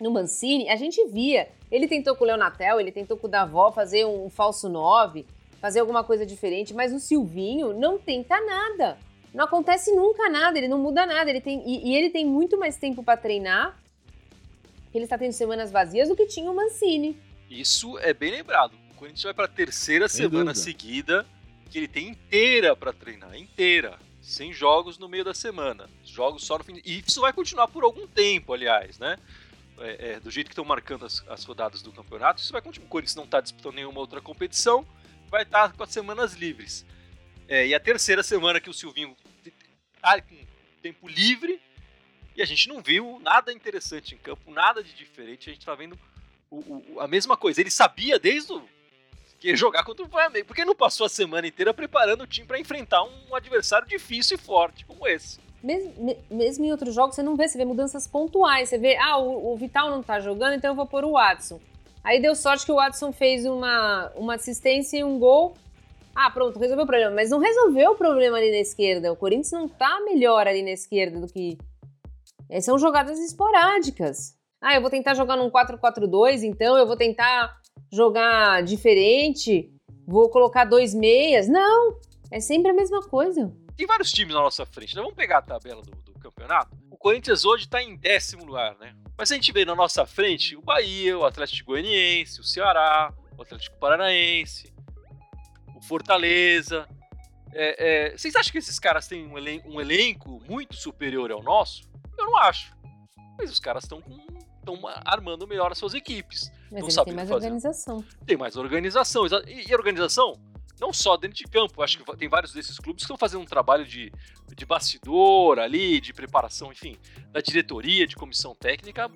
no 0.00 0.10
Mancini, 0.10 0.68
a 0.68 0.74
gente 0.74 1.06
via. 1.06 1.48
Ele 1.70 1.86
tentou 1.86 2.16
com 2.16 2.24
o 2.24 2.26
Leonatel, 2.26 2.80
ele 2.80 2.90
tentou 2.90 3.16
com 3.16 3.28
o 3.28 3.30
Davó 3.30 3.70
fazer 3.70 4.04
um 4.04 4.28
falso 4.28 4.68
9, 4.68 5.24
fazer 5.60 5.78
alguma 5.78 6.02
coisa 6.02 6.26
diferente, 6.26 6.74
mas 6.74 6.92
o 6.92 6.98
Silvinho 6.98 7.72
não 7.72 7.96
tenta 7.96 8.40
nada. 8.44 8.98
Não 9.32 9.44
acontece 9.44 9.94
nunca 9.94 10.28
nada, 10.28 10.58
ele 10.58 10.66
não 10.66 10.78
muda 10.78 11.06
nada. 11.06 11.30
Ele 11.30 11.40
tem, 11.40 11.62
e, 11.64 11.88
e 11.88 11.96
ele 11.96 12.10
tem 12.10 12.26
muito 12.26 12.58
mais 12.58 12.76
tempo 12.78 13.04
para 13.04 13.16
treinar, 13.16 13.80
ele 14.92 15.04
está 15.04 15.16
tendo 15.16 15.32
semanas 15.32 15.70
vazias, 15.70 16.08
do 16.08 16.16
que 16.16 16.26
tinha 16.26 16.50
o 16.50 16.54
Mancini. 16.54 17.16
Isso 17.48 17.96
é 18.00 18.12
bem 18.12 18.32
lembrado. 18.32 18.83
O 18.94 18.96
Corinthians 18.96 19.24
vai 19.24 19.34
para 19.34 19.44
a 19.46 19.48
terceira 19.48 20.08
Sem 20.08 20.22
semana 20.22 20.52
dúvida. 20.52 20.64
seguida 20.64 21.26
que 21.70 21.78
ele 21.78 21.88
tem 21.88 22.08
inteira 22.08 22.76
para 22.76 22.92
treinar, 22.92 23.34
inteira. 23.36 23.98
Sem 24.22 24.52
jogos 24.52 24.96
no 24.96 25.08
meio 25.08 25.24
da 25.24 25.34
semana. 25.34 25.90
Jogos 26.04 26.44
só 26.44 26.56
no 26.56 26.64
fim. 26.64 26.80
E 26.84 27.02
isso 27.06 27.20
vai 27.20 27.32
continuar 27.32 27.68
por 27.68 27.82
algum 27.82 28.06
tempo, 28.06 28.54
aliás, 28.54 28.98
né? 28.98 29.18
É, 29.78 30.12
é, 30.12 30.20
do 30.20 30.30
jeito 30.30 30.46
que 30.46 30.52
estão 30.52 30.64
marcando 30.64 31.04
as, 31.04 31.26
as, 31.28 31.44
rodadas 31.44 31.82
do 31.82 31.92
campeonato, 31.92 32.40
isso 32.40 32.52
vai 32.52 32.62
continuar. 32.62 32.86
O 32.86 32.90
Corinthians 32.90 33.16
não 33.16 33.24
está 33.24 33.40
disputando 33.40 33.74
nenhuma 33.74 33.98
outra 33.98 34.20
competição, 34.20 34.86
vai 35.28 35.42
estar 35.42 35.70
tá 35.70 35.76
com 35.76 35.82
as 35.82 35.90
semanas 35.90 36.34
livres. 36.34 36.86
É, 37.48 37.66
e 37.66 37.74
a 37.74 37.80
terceira 37.80 38.22
semana 38.22 38.60
que 38.60 38.70
o 38.70 38.72
Silvinho 38.72 39.16
está 39.96 40.20
com 40.22 40.36
tempo 40.80 41.08
livre 41.08 41.60
e 42.36 42.42
a 42.42 42.44
gente 42.44 42.68
não 42.68 42.80
viu 42.80 43.20
nada 43.20 43.52
interessante 43.52 44.14
em 44.14 44.18
campo, 44.18 44.50
nada 44.52 44.82
de 44.82 44.94
diferente. 44.94 45.50
A 45.50 45.52
gente 45.52 45.62
está 45.62 45.74
vendo 45.74 45.98
o, 46.50 46.58
o, 46.58 47.00
a 47.00 47.08
mesma 47.08 47.36
coisa. 47.36 47.60
Ele 47.60 47.70
sabia 47.70 48.18
desde 48.18 48.52
o 48.52 48.68
que 49.44 49.54
jogar 49.54 49.84
contra 49.84 50.06
o 50.06 50.08
Flamengo, 50.08 50.46
porque 50.46 50.64
não 50.64 50.74
passou 50.74 51.04
a 51.04 51.08
semana 51.08 51.46
inteira 51.46 51.74
preparando 51.74 52.22
o 52.22 52.26
time 52.26 52.46
para 52.46 52.58
enfrentar 52.58 53.02
um 53.02 53.34
adversário 53.34 53.86
difícil 53.86 54.36
e 54.36 54.40
forte 54.40 54.86
como 54.86 55.06
esse. 55.06 55.38
Mesmo, 55.62 56.16
mesmo, 56.30 56.64
em 56.64 56.70
outros 56.70 56.94
jogos, 56.94 57.14
você 57.14 57.22
não 57.22 57.36
vê, 57.36 57.46
você 57.46 57.58
vê 57.58 57.64
mudanças 57.64 58.06
pontuais. 58.06 58.70
Você 58.70 58.78
vê, 58.78 58.96
ah, 58.96 59.18
o, 59.18 59.52
o 59.52 59.56
Vital 59.56 59.90
não 59.90 60.02
tá 60.02 60.18
jogando, 60.18 60.54
então 60.54 60.70
eu 60.70 60.74
vou 60.74 60.86
pôr 60.86 61.04
o 61.04 61.12
Watson. 61.12 61.60
Aí 62.02 62.20
deu 62.20 62.34
sorte 62.34 62.64
que 62.64 62.72
o 62.72 62.76
Watson 62.76 63.12
fez 63.12 63.44
uma, 63.44 64.10
uma 64.14 64.34
assistência 64.34 64.98
e 64.98 65.04
um 65.04 65.18
gol. 65.18 65.54
Ah, 66.14 66.30
pronto, 66.30 66.58
resolveu 66.58 66.84
o 66.84 66.86
problema. 66.86 67.14
Mas 67.14 67.30
não 67.30 67.38
resolveu 67.38 67.92
o 67.92 67.96
problema 67.96 68.36
ali 68.36 68.50
na 68.50 68.58
esquerda. 68.58 69.12
O 69.12 69.16
Corinthians 69.16 69.52
não 69.52 69.68
tá 69.68 70.00
melhor 70.04 70.46
ali 70.46 70.62
na 70.62 70.70
esquerda 70.70 71.18
do 71.20 71.26
que. 71.26 71.58
São 72.60 72.78
jogadas 72.78 73.18
esporádicas. 73.18 74.36
Ah, 74.60 74.74
eu 74.74 74.80
vou 74.80 74.90
tentar 74.90 75.14
jogar 75.14 75.36
num 75.36 75.50
4-4-2, 75.50 76.42
então 76.42 76.76
eu 76.76 76.86
vou 76.86 76.96
tentar 76.96 77.58
jogar 77.94 78.62
diferente, 78.62 79.70
vou 80.06 80.28
colocar 80.28 80.64
dois 80.64 80.92
meias. 80.92 81.48
Não, 81.48 81.98
é 82.30 82.40
sempre 82.40 82.70
a 82.70 82.74
mesma 82.74 83.02
coisa. 83.02 83.54
Tem 83.76 83.86
vários 83.86 84.12
times 84.12 84.34
na 84.34 84.40
nossa 84.40 84.66
frente, 84.66 84.94
né? 84.94 85.02
Vamos 85.02 85.16
pegar 85.16 85.38
a 85.38 85.42
tabela 85.42 85.82
do, 85.82 85.90
do 85.90 86.18
campeonato. 86.18 86.76
O 86.90 86.96
Corinthians 86.96 87.44
hoje 87.44 87.64
está 87.64 87.82
em 87.82 87.96
décimo 87.96 88.44
lugar, 88.44 88.76
né? 88.78 88.94
Mas 89.16 89.30
a 89.30 89.34
gente 89.34 89.52
vê 89.52 89.64
na 89.64 89.74
nossa 89.74 90.04
frente 90.04 90.56
o 90.56 90.62
Bahia, 90.62 91.16
o 91.16 91.24
Atlético 91.24 91.70
Goianiense, 91.70 92.40
o 92.40 92.44
Ceará, 92.44 93.12
o 93.36 93.42
Atlético 93.42 93.78
Paranaense, 93.78 94.72
o 95.76 95.80
Fortaleza. 95.80 96.88
É, 97.52 98.08
é, 98.08 98.18
vocês 98.18 98.34
acham 98.34 98.50
que 98.50 98.58
esses 98.58 98.78
caras 98.80 99.06
têm 99.06 99.26
um, 99.26 99.34
um 99.66 99.80
elenco 99.80 100.42
muito 100.48 100.74
superior 100.74 101.30
ao 101.30 101.42
nosso? 101.42 101.82
Eu 102.18 102.26
não 102.26 102.38
acho. 102.38 102.74
Mas 103.38 103.50
os 103.50 103.60
caras 103.60 103.84
estão 103.84 104.02
armando 105.04 105.46
melhor 105.46 105.70
as 105.70 105.78
suas 105.78 105.94
equipes. 105.94 106.50
Mas 106.82 106.96
não 106.96 107.04
tem 107.04 107.14
mais 107.14 107.28
fazer. 107.28 107.46
organização. 107.46 108.04
Tem 108.26 108.36
mais 108.36 108.56
organização. 108.56 109.26
E, 109.46 109.70
e 109.70 109.74
organização 109.74 110.34
não 110.80 110.92
só 110.92 111.16
dentro 111.16 111.36
de 111.36 111.44
campo, 111.44 111.82
acho 111.82 111.98
que 111.98 112.16
tem 112.16 112.28
vários 112.28 112.52
desses 112.52 112.78
clubes 112.78 113.02
que 113.02 113.04
estão 113.04 113.16
fazendo 113.16 113.42
um 113.42 113.46
trabalho 113.46 113.86
de, 113.86 114.12
de 114.54 114.66
bastidor 114.66 115.58
ali, 115.58 116.00
de 116.00 116.12
preparação, 116.12 116.72
enfim, 116.72 116.98
da 117.30 117.40
diretoria, 117.40 118.06
de 118.06 118.16
comissão 118.16 118.54
técnica, 118.54 119.10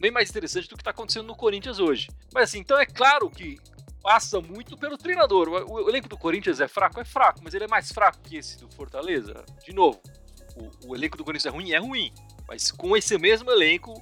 bem 0.00 0.10
mais 0.10 0.30
interessante 0.30 0.68
do 0.68 0.76
que 0.76 0.82
está 0.82 0.90
acontecendo 0.90 1.26
no 1.26 1.34
Corinthians 1.34 1.78
hoje. 1.78 2.08
Mas 2.32 2.44
assim, 2.44 2.58
então 2.58 2.78
é 2.78 2.86
claro 2.86 3.30
que 3.30 3.56
passa 4.02 4.40
muito 4.40 4.76
pelo 4.76 4.96
treinador. 4.96 5.48
O, 5.48 5.72
o, 5.72 5.88
elenco 5.88 6.08
do 6.08 6.16
Corinthians 6.16 6.60
é 6.60 6.68
fraco? 6.68 7.00
É 7.00 7.04
fraco, 7.04 7.40
mas 7.42 7.54
ele 7.54 7.64
é 7.64 7.68
mais 7.68 7.90
fraco 7.90 8.20
que 8.22 8.36
esse 8.36 8.58
do 8.58 8.70
Fortaleza? 8.70 9.44
De 9.64 9.72
novo, 9.72 10.00
o, 10.56 10.90
o 10.90 10.96
elenco 10.96 11.16
do 11.16 11.24
Corinthians 11.24 11.52
é 11.52 11.56
ruim? 11.56 11.72
É 11.72 11.78
ruim. 11.78 12.12
Mas 12.46 12.70
com 12.70 12.96
esse 12.96 13.18
mesmo 13.18 13.50
elenco, 13.50 13.92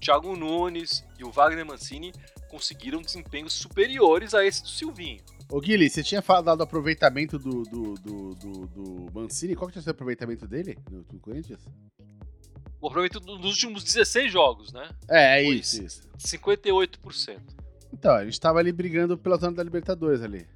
Thiago 0.00 0.36
Nunes 0.36 1.04
e 1.18 1.24
o 1.24 1.30
Wagner 1.30 1.64
Mancini 1.64 2.12
conseguiram 2.48 3.00
desempenhos 3.00 3.52
superiores 3.52 4.34
a 4.34 4.44
esse 4.44 4.62
do 4.62 4.68
Silvinho. 4.68 5.20
Ô 5.50 5.60
Guilherme, 5.60 5.88
você 5.88 6.02
tinha 6.02 6.20
falado 6.20 6.56
do 6.56 6.62
aproveitamento 6.62 7.38
do, 7.38 7.62
do, 7.62 7.94
do, 7.94 8.34
do, 8.34 8.66
do 8.66 9.12
Mancini. 9.14 9.54
Qual 9.54 9.66
que 9.66 9.72
tinha 9.72 9.82
sido 9.82 9.88
o 9.88 9.92
aproveitamento 9.92 10.46
dele 10.46 10.78
no, 10.90 11.04
no 11.12 11.20
Corinthians? 11.20 11.60
O 12.80 12.88
aproveitamento 12.88 13.36
dos 13.38 13.52
últimos 13.52 13.82
16 13.82 14.30
jogos, 14.30 14.72
né? 14.72 14.90
É, 15.08 15.40
é 15.40 15.42
isso, 15.42 15.82
isso. 15.82 16.02
58%. 16.18 17.38
Então, 17.92 18.14
a 18.14 18.24
gente 18.24 18.38
tava 18.38 18.58
ali 18.58 18.70
brigando 18.72 19.16
pela 19.16 19.38
zona 19.38 19.56
da 19.56 19.62
Libertadores 19.62 20.22
ali. 20.22 20.46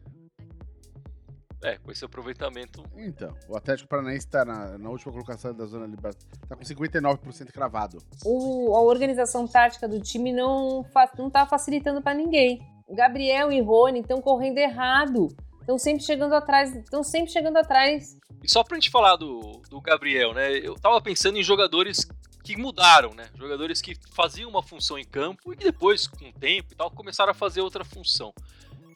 É, 1.63 1.79
com 1.79 1.93
esse 1.93 2.05
aproveitamento. 2.05 2.83
Então, 2.97 3.33
o 3.49 3.57
Atlético 3.57 3.89
Paranaense 3.89 4.27
tá 4.27 4.45
na, 4.45 4.77
na 4.77 4.91
última 4.91 5.13
colocação 5.13 5.55
da 5.55 5.65
zona 5.65 5.87
da 5.87 5.95
Libertadores. 5.95 6.41
Tá 6.49 6.57
com 6.57 6.63
59% 6.63 7.53
cravado. 7.53 7.99
O, 8.25 8.75
a 8.75 8.81
organização 8.81 9.47
tática 9.47 9.87
do 9.89 10.01
time 10.01 10.33
não, 10.33 10.85
não 11.17 11.31
tá 11.31 11.47
facilitando 11.47 12.03
para 12.03 12.15
ninguém. 12.15 12.61
Gabriel 12.91 13.53
e 13.53 13.61
Rony 13.61 14.01
estão 14.01 14.21
correndo 14.21 14.59
errado. 14.59 15.29
Estão 15.61 15.79
sempre 15.79 16.03
chegando 16.03 16.35
atrás. 16.35 16.75
Estão 16.75 17.05
sempre 17.05 17.31
chegando 17.31 17.57
atrás. 17.57 18.17
E 18.43 18.51
só 18.51 18.65
pra 18.65 18.77
gente 18.77 18.91
falar 18.91 19.15
do, 19.15 19.63
do 19.71 19.81
Gabriel, 19.81 20.35
né? 20.35 20.51
Eu 20.59 20.75
tava 20.75 21.01
pensando 21.01 21.39
em 21.39 21.45
jogadores 21.45 22.09
que 22.43 22.57
mudaram, 22.57 23.15
né? 23.15 23.29
Jogadores 23.37 23.81
que 23.81 23.95
faziam 24.13 24.51
uma 24.51 24.63
função 24.63 24.99
em 24.99 25.05
campo 25.05 25.53
e 25.53 25.57
que 25.57 25.65
depois, 25.65 26.09
com 26.09 26.29
o 26.29 26.33
tempo 26.33 26.73
e 26.73 26.77
tal, 26.77 26.91
começaram 26.91 27.31
a 27.31 27.35
fazer 27.35 27.61
outra 27.61 27.85
função. 27.85 28.35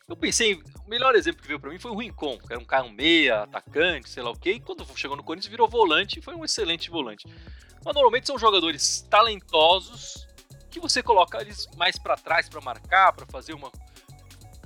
Eu 0.08 0.16
pensei, 0.16 0.54
o 0.54 0.88
melhor 0.88 1.16
exemplo 1.16 1.42
que 1.42 1.48
veio 1.48 1.58
para 1.58 1.68
mim 1.68 1.80
foi 1.80 1.90
o 1.90 1.98
Rincon, 1.98 2.38
que 2.38 2.52
era 2.52 2.62
um 2.62 2.64
cara 2.64 2.84
um 2.84 2.92
meia, 2.92 3.42
atacante, 3.42 4.08
sei 4.08 4.22
lá 4.22 4.30
o 4.30 4.38
quê, 4.38 4.52
e 4.52 4.60
quando 4.60 4.86
chegou 4.96 5.16
no 5.16 5.24
Corinthians 5.24 5.50
virou 5.50 5.68
volante 5.68 6.20
e 6.20 6.22
foi 6.22 6.36
um 6.36 6.44
excelente 6.44 6.88
volante. 6.88 7.26
Mas 7.84 7.92
normalmente 7.92 8.28
são 8.28 8.38
jogadores 8.38 9.04
talentosos 9.10 10.28
que 10.70 10.78
você 10.78 11.02
coloca 11.02 11.40
eles 11.40 11.66
mais 11.76 11.98
para 11.98 12.16
trás 12.16 12.48
para 12.48 12.60
marcar, 12.60 13.12
para 13.14 13.26
fazer 13.26 13.52
uma 13.52 13.70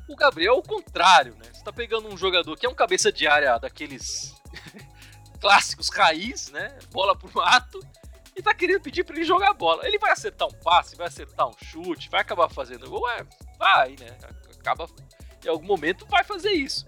o 0.07 0.16
Gabriel 0.16 0.55
é 0.55 0.59
o 0.59 0.62
contrário, 0.62 1.35
né? 1.37 1.46
Você 1.53 1.62
tá 1.62 1.72
pegando 1.72 2.09
um 2.09 2.16
jogador 2.16 2.55
que 2.59 2.66
é 2.66 2.68
um 2.68 2.74
cabeça 2.74 3.12
de 3.12 3.26
área 3.26 3.57
daqueles 3.59 4.35
clássicos 5.40 5.88
raiz, 5.88 6.50
né? 6.50 6.76
Bola 6.90 7.16
pro 7.16 7.33
mato, 7.33 7.81
e 8.37 8.42
tá 8.42 8.53
querendo 8.53 8.81
pedir 8.83 9.05
para 9.05 9.16
ele 9.16 9.24
jogar 9.24 9.50
a 9.50 9.55
bola. 9.55 9.87
Ele 9.87 9.98
vai 9.98 10.11
acertar 10.11 10.48
um 10.48 10.62
passe, 10.62 10.96
vai 10.96 11.07
acertar 11.07 11.48
um 11.48 11.55
chute, 11.64 12.11
vai 12.11 12.20
acabar 12.20 12.50
fazendo 12.50 12.90
gol, 12.90 13.09
é, 13.09 13.24
vai, 13.57 13.96
né? 14.00 14.18
Acaba 14.59 14.87
em 15.44 15.48
algum 15.48 15.66
momento 15.66 16.07
vai 16.07 16.24
fazer 16.24 16.53
isso. 16.53 16.87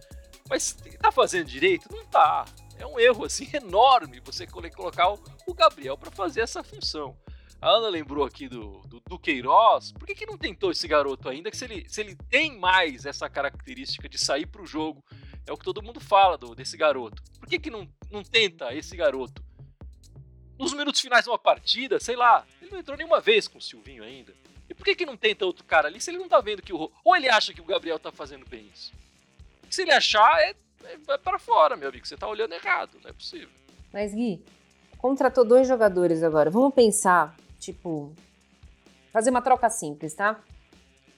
Mas 0.48 0.76
tá 1.00 1.10
fazendo 1.10 1.46
direito? 1.46 1.88
Não 1.90 2.04
tá. 2.06 2.44
É 2.78 2.86
um 2.86 2.98
erro 2.98 3.24
assim 3.24 3.48
enorme 3.54 4.20
você 4.24 4.46
colocar 4.46 5.12
o 5.46 5.54
Gabriel 5.54 5.96
para 5.96 6.10
fazer 6.10 6.40
essa 6.40 6.62
função. 6.62 7.16
A 7.60 7.70
Ana 7.70 7.88
lembrou 7.88 8.24
aqui 8.24 8.48
do, 8.48 8.80
do, 8.88 9.00
do 9.08 9.18
Queiroz. 9.18 9.92
Por 9.92 10.04
que, 10.04 10.16
que 10.16 10.26
não 10.26 10.36
tentou 10.36 10.72
esse 10.72 10.88
garoto 10.88 11.28
ainda? 11.28 11.48
Que 11.48 11.56
se 11.56 11.64
ele, 11.64 11.88
se 11.88 12.00
ele 12.00 12.16
tem 12.28 12.58
mais 12.58 13.06
essa 13.06 13.30
característica 13.30 14.08
de 14.08 14.18
sair 14.18 14.46
para 14.46 14.62
o 14.62 14.66
jogo, 14.66 15.00
é 15.46 15.52
o 15.52 15.56
que 15.56 15.64
todo 15.64 15.82
mundo 15.82 16.00
fala 16.00 16.36
do, 16.36 16.56
desse 16.56 16.76
garoto. 16.76 17.22
Por 17.38 17.48
que, 17.48 17.60
que 17.60 17.70
não, 17.70 17.88
não 18.10 18.24
tenta 18.24 18.74
esse 18.74 18.96
garoto? 18.96 19.44
Nos 20.58 20.74
minutos 20.74 21.00
finais 21.00 21.24
de 21.24 21.30
uma 21.30 21.38
partida, 21.38 22.00
sei 22.00 22.16
lá, 22.16 22.44
ele 22.60 22.72
não 22.72 22.80
entrou 22.80 22.96
nenhuma 22.96 23.20
vez 23.20 23.46
com 23.46 23.58
o 23.58 23.62
Silvinho 23.62 24.02
ainda. 24.02 24.34
Por 24.82 24.86
que, 24.86 24.96
que 24.96 25.06
não 25.06 25.16
tenta 25.16 25.46
outro 25.46 25.64
cara 25.64 25.86
ali 25.86 26.00
se 26.00 26.10
ele 26.10 26.18
não 26.18 26.28
tá 26.28 26.40
vendo 26.40 26.60
que 26.60 26.72
o. 26.72 26.90
Ou 27.04 27.14
ele 27.14 27.28
acha 27.28 27.54
que 27.54 27.60
o 27.60 27.64
Gabriel 27.64 28.00
tá 28.00 28.10
fazendo 28.10 28.44
bem 28.48 28.68
isso? 28.74 28.92
Se 29.70 29.82
ele 29.82 29.92
achar, 29.92 30.40
é, 30.40 30.56
é, 31.08 31.18
para 31.18 31.38
fora, 31.38 31.76
meu 31.76 31.88
amigo. 31.88 32.04
Você 32.04 32.16
tá 32.16 32.26
olhando 32.26 32.52
errado, 32.52 32.98
não 33.00 33.08
é 33.08 33.12
possível. 33.12 33.48
Mas, 33.92 34.12
Gui, 34.12 34.44
contratou 34.98 35.44
dois 35.44 35.68
jogadores 35.68 36.24
agora. 36.24 36.50
Vamos 36.50 36.74
pensar 36.74 37.36
Tipo, 37.62 38.12
fazer 39.12 39.30
uma 39.30 39.40
troca 39.40 39.70
simples, 39.70 40.14
tá? 40.14 40.40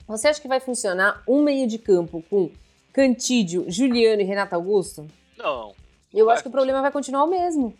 Você 0.07 0.29
acha 0.29 0.43
que 0.43 0.47
vai 0.47 0.61
funcionar 0.61 1.23
um 1.27 1.43
meio 1.43 1.67
de 1.67 1.79
campo 1.79 2.23
com 2.29 2.51
Cantídio, 2.93 3.65
Juliano 3.67 4.21
e 4.21 4.27
Renato 4.27 4.55
Augusto? 4.55 5.09
Não. 5.39 5.69
não 5.69 5.75
Eu 6.13 6.29
acho 6.29 6.43
que 6.43 6.49
o 6.49 6.53
problema 6.53 6.83
vai 6.83 6.93
continuar 6.93 7.25
o 7.25 7.31
mesmo. 7.31 7.75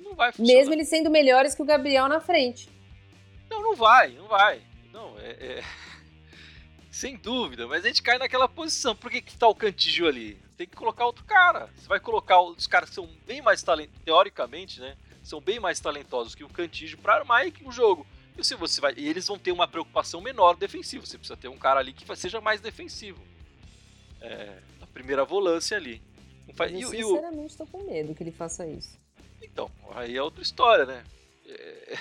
Não 0.00 0.16
vai 0.16 0.32
funcionar. 0.32 0.52
Mesmo 0.52 0.74
eles 0.74 0.88
sendo 0.88 1.10
melhores 1.10 1.54
que 1.54 1.62
o 1.62 1.64
Gabriel 1.64 2.08
na 2.08 2.18
frente. 2.18 2.68
Não, 3.48 3.62
não 3.62 3.76
vai, 3.76 4.10
não 4.14 4.26
vai. 4.26 4.60
Não, 4.92 5.18
é, 5.18 5.30
é... 5.30 5.64
Sem 6.90 7.16
dúvida, 7.16 7.66
mas 7.66 7.84
a 7.84 7.88
gente 7.88 8.02
cai 8.02 8.18
naquela 8.18 8.48
posição. 8.48 8.94
Por 8.94 9.10
que, 9.10 9.22
que 9.22 9.36
tá 9.36 9.48
o 9.48 9.54
Cantígio 9.54 10.06
ali? 10.06 10.38
Tem 10.56 10.66
que 10.66 10.76
colocar 10.76 11.06
outro 11.06 11.24
cara. 11.24 11.70
Você 11.74 11.88
vai 11.88 11.98
colocar 11.98 12.40
os 12.42 12.66
caras 12.66 12.90
que 12.90 12.94
são 12.94 13.08
bem 13.26 13.40
mais 13.40 13.62
talentosos, 13.62 14.04
teoricamente, 14.04 14.78
né? 14.78 14.96
são 15.22 15.40
bem 15.40 15.60
mais 15.60 15.78
talentosos 15.80 16.34
que 16.34 16.44
o 16.44 16.48
Cantígio 16.48 16.98
para 16.98 17.14
armar 17.14 17.46
o 17.64 17.72
jogo. 17.72 18.06
E 18.36 18.44
se 18.44 18.54
você 18.54 18.80
vai, 18.80 18.94
e 18.96 19.08
eles 19.08 19.26
vão 19.26 19.38
ter 19.38 19.52
uma 19.52 19.68
preocupação 19.68 20.20
menor 20.20 20.56
defensiva. 20.56 21.06
Você 21.06 21.18
precisa 21.18 21.36
ter 21.36 21.48
um 21.48 21.58
cara 21.58 21.80
ali 21.80 21.92
que 21.92 22.04
seja 22.16 22.40
mais 22.40 22.60
defensivo. 22.60 23.22
É, 24.20 24.58
na 24.80 24.86
primeira 24.86 25.24
volância 25.24 25.76
ali. 25.76 26.00
Eu, 26.70 26.90
sinceramente 26.90 27.50
estou 27.50 27.66
com 27.66 27.84
medo 27.84 28.14
que 28.14 28.22
ele 28.22 28.32
faça 28.32 28.66
isso. 28.66 28.98
Então, 29.40 29.70
aí 29.94 30.16
é 30.16 30.22
outra 30.22 30.42
história, 30.42 30.84
né? 30.84 31.04
É... 31.46 31.98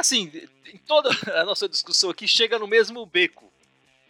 Assim, 0.00 0.32
em 0.72 0.78
toda 0.78 1.10
a 1.38 1.44
nossa 1.44 1.68
discussão 1.68 2.08
aqui 2.08 2.26
chega 2.26 2.58
no 2.58 2.66
mesmo 2.66 3.04
beco. 3.04 3.52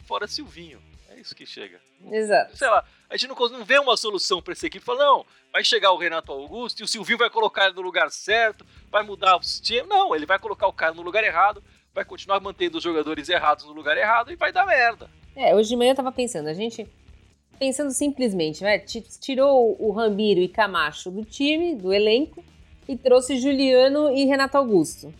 Fora 0.05 0.25
Silvinho. 0.25 0.81
É 1.09 1.19
isso 1.19 1.35
que 1.35 1.45
chega. 1.45 1.81
Exato. 2.09 2.55
Sei 2.55 2.67
lá, 2.67 2.85
a 3.09 3.17
gente 3.17 3.29
não, 3.29 3.49
não 3.49 3.65
vê 3.65 3.77
uma 3.77 3.97
solução 3.97 4.41
para 4.41 4.53
essa 4.53 4.67
equipe. 4.67 4.83
Fala, 4.83 5.03
não, 5.03 5.25
vai 5.51 5.65
chegar 5.65 5.91
o 5.91 5.97
Renato 5.97 6.31
Augusto 6.31 6.79
e 6.79 6.83
o 6.83 6.87
Silvinho 6.87 7.17
vai 7.17 7.29
colocar 7.29 7.65
ele 7.65 7.75
no 7.75 7.81
lugar 7.81 8.09
certo, 8.09 8.65
vai 8.89 9.03
mudar 9.03 9.35
o 9.35 9.43
sistema. 9.43 9.85
Não, 9.85 10.15
ele 10.15 10.25
vai 10.25 10.39
colocar 10.39 10.65
o 10.65 10.73
cara 10.73 10.93
no 10.93 11.01
lugar 11.01 11.25
errado, 11.25 11.61
vai 11.93 12.05
continuar 12.05 12.39
mantendo 12.39 12.77
os 12.77 12.83
jogadores 12.83 13.27
errados 13.27 13.65
no 13.65 13.73
lugar 13.73 13.97
errado 13.97 14.31
e 14.31 14.37
vai 14.37 14.53
dar 14.53 14.65
merda. 14.65 15.09
É, 15.35 15.53
hoje 15.53 15.67
de 15.67 15.75
manhã 15.75 15.91
eu 15.91 15.95
tava 15.95 16.11
pensando, 16.11 16.47
a 16.47 16.53
gente 16.53 16.87
pensando 17.59 17.91
simplesmente, 17.91 18.63
né? 18.63 18.79
Tirou 18.79 19.75
o 19.77 19.91
Ramiro 19.91 20.39
e 20.39 20.47
Camacho 20.47 21.11
do 21.11 21.25
time, 21.25 21.75
do 21.75 21.93
elenco, 21.93 22.43
e 22.87 22.95
trouxe 22.95 23.37
Juliano 23.37 24.09
e 24.09 24.23
Renato 24.23 24.57
Augusto. 24.57 25.13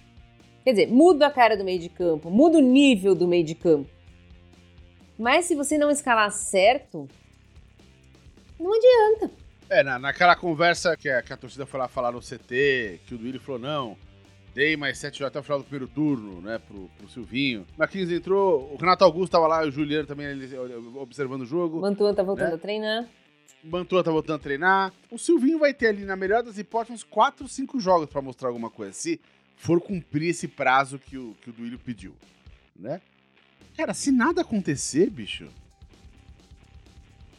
Quer 0.63 0.71
dizer, 0.71 0.87
muda 0.87 1.27
a 1.27 1.31
cara 1.31 1.57
do 1.57 1.63
meio 1.63 1.79
de 1.79 1.89
campo, 1.89 2.29
muda 2.29 2.57
o 2.57 2.61
nível 2.61 3.15
do 3.15 3.27
meio 3.27 3.43
de 3.43 3.55
campo. 3.55 3.89
Mas 5.17 5.45
se 5.45 5.55
você 5.55 5.77
não 5.77 5.89
escalar 5.89 6.31
certo, 6.31 7.07
não 8.59 8.73
adianta. 8.73 9.31
É, 9.69 9.83
na, 9.83 9.97
naquela 9.97 10.35
conversa 10.35 10.95
que 10.97 11.09
a, 11.09 11.21
que 11.21 11.31
a 11.31 11.37
torcida 11.37 11.65
foi 11.65 11.79
lá 11.79 11.87
falar 11.87 12.11
no 12.11 12.19
CT, 12.19 13.01
que 13.05 13.15
o 13.15 13.17
Duílio 13.17 13.39
falou, 13.39 13.59
não, 13.59 13.97
Dei 14.53 14.75
mais 14.75 14.97
sete 14.97 15.19
jogos 15.19 15.29
até 15.29 15.39
o 15.39 15.43
final 15.43 15.59
do 15.59 15.63
primeiro 15.63 15.87
turno, 15.87 16.41
né, 16.41 16.59
pro, 16.59 16.89
pro 16.97 17.09
Silvinho. 17.09 17.65
Marquinhos 17.77 18.11
entrou, 18.11 18.73
o 18.73 18.75
Renato 18.75 19.03
Augusto 19.05 19.31
tava 19.31 19.47
lá, 19.47 19.63
o 19.63 19.71
Juliano 19.71 20.05
também 20.05 20.27
observando 20.95 21.43
o 21.43 21.45
jogo. 21.45 21.79
Mantua 21.79 22.13
tá 22.13 22.21
voltando 22.21 22.49
né? 22.49 22.55
a 22.55 22.57
treinar. 22.57 23.09
Mantua 23.63 24.03
tá 24.03 24.11
voltando 24.11 24.35
a 24.35 24.39
treinar. 24.39 24.93
O 25.09 25.17
Silvinho 25.17 25.57
vai 25.57 25.73
ter 25.73 25.87
ali, 25.87 26.03
na 26.03 26.17
melhor 26.17 26.43
das 26.43 26.57
hipóteses, 26.57 27.01
uns 27.01 27.03
4, 27.09 27.47
5 27.47 27.79
jogos 27.79 28.09
para 28.09 28.21
mostrar 28.21 28.49
alguma 28.49 28.69
coisa. 28.69 28.91
Se 28.91 29.21
for 29.61 29.79
cumprir 29.79 30.29
esse 30.29 30.47
prazo 30.47 30.97
que 30.97 31.15
o, 31.19 31.35
que 31.39 31.51
o 31.51 31.53
Duílio 31.53 31.77
pediu, 31.77 32.15
né? 32.75 32.99
Cara, 33.77 33.93
se 33.93 34.11
nada 34.11 34.41
acontecer, 34.41 35.07
bicho... 35.07 35.47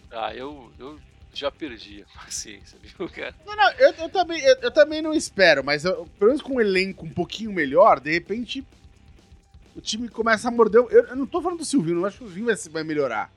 Ah, 0.09 0.33
eu, 0.33 0.71
eu 0.79 1.01
já 1.35 1.51
perdi 1.51 2.05
a 2.05 2.19
paciência, 2.21 2.79
viu, 2.81 3.09
cara? 3.09 3.35
Não, 3.45 3.57
não, 3.57 3.73
eu, 3.73 3.93
eu 3.95 4.09
também, 4.09 4.41
eu, 4.41 4.55
eu, 4.61 4.71
também 4.71 5.03
não 5.03 5.13
espero, 5.13 5.65
mas 5.65 5.85
eu, 5.85 6.07
pelo 6.17 6.31
menos 6.31 6.43
com 6.43 6.55
um 6.55 6.61
elenco 6.61 7.05
um 7.05 7.13
pouquinho 7.13 7.53
melhor, 7.53 7.99
de 7.99 8.13
repente 8.13 8.65
o 9.75 9.81
time 9.81 10.09
começa 10.09 10.47
a 10.47 10.51
morder. 10.53 10.81
Eu, 10.81 11.07
eu 11.07 11.17
não 11.17 11.27
tô 11.27 11.43
falando 11.43 11.59
do 11.59 11.65
Silvinho, 11.65 11.97
não 11.97 12.05
acho 12.05 12.19
que 12.19 12.25
o 12.25 12.27
Silvinho 12.29 12.47
vai, 12.47 12.57
vai 12.71 12.85
melhorar. 12.85 13.33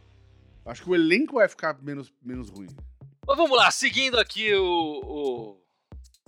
Acho 0.64 0.84
que 0.84 0.90
o 0.92 0.96
elenco 0.96 1.36
vai 1.36 1.48
ficar 1.48 1.76
menos, 1.82 2.14
menos 2.22 2.50
ruim. 2.52 2.68
Mas 3.26 3.36
vamos 3.36 3.58
lá, 3.58 3.72
seguindo 3.72 4.20
aqui 4.20 4.54
o, 4.54 5.02
o, 5.04 5.62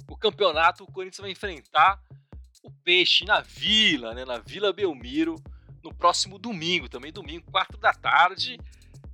o 0.09 0.17
campeonato, 0.17 0.83
o 0.83 0.91
Corinthians 0.91 1.21
vai 1.21 1.29
enfrentar 1.29 2.01
o 2.67 2.71
Peixe 2.83 3.23
na 3.23 3.39
Vila, 3.39 4.13
né? 4.13 4.25
Na 4.25 4.39
Vila 4.39 4.73
Belmiro, 4.73 5.35
no 5.81 5.93
próximo 5.93 6.37
domingo, 6.37 6.89
também 6.89 7.13
domingo, 7.13 7.49
4 7.49 7.77
da 7.77 7.93
tarde. 7.93 8.59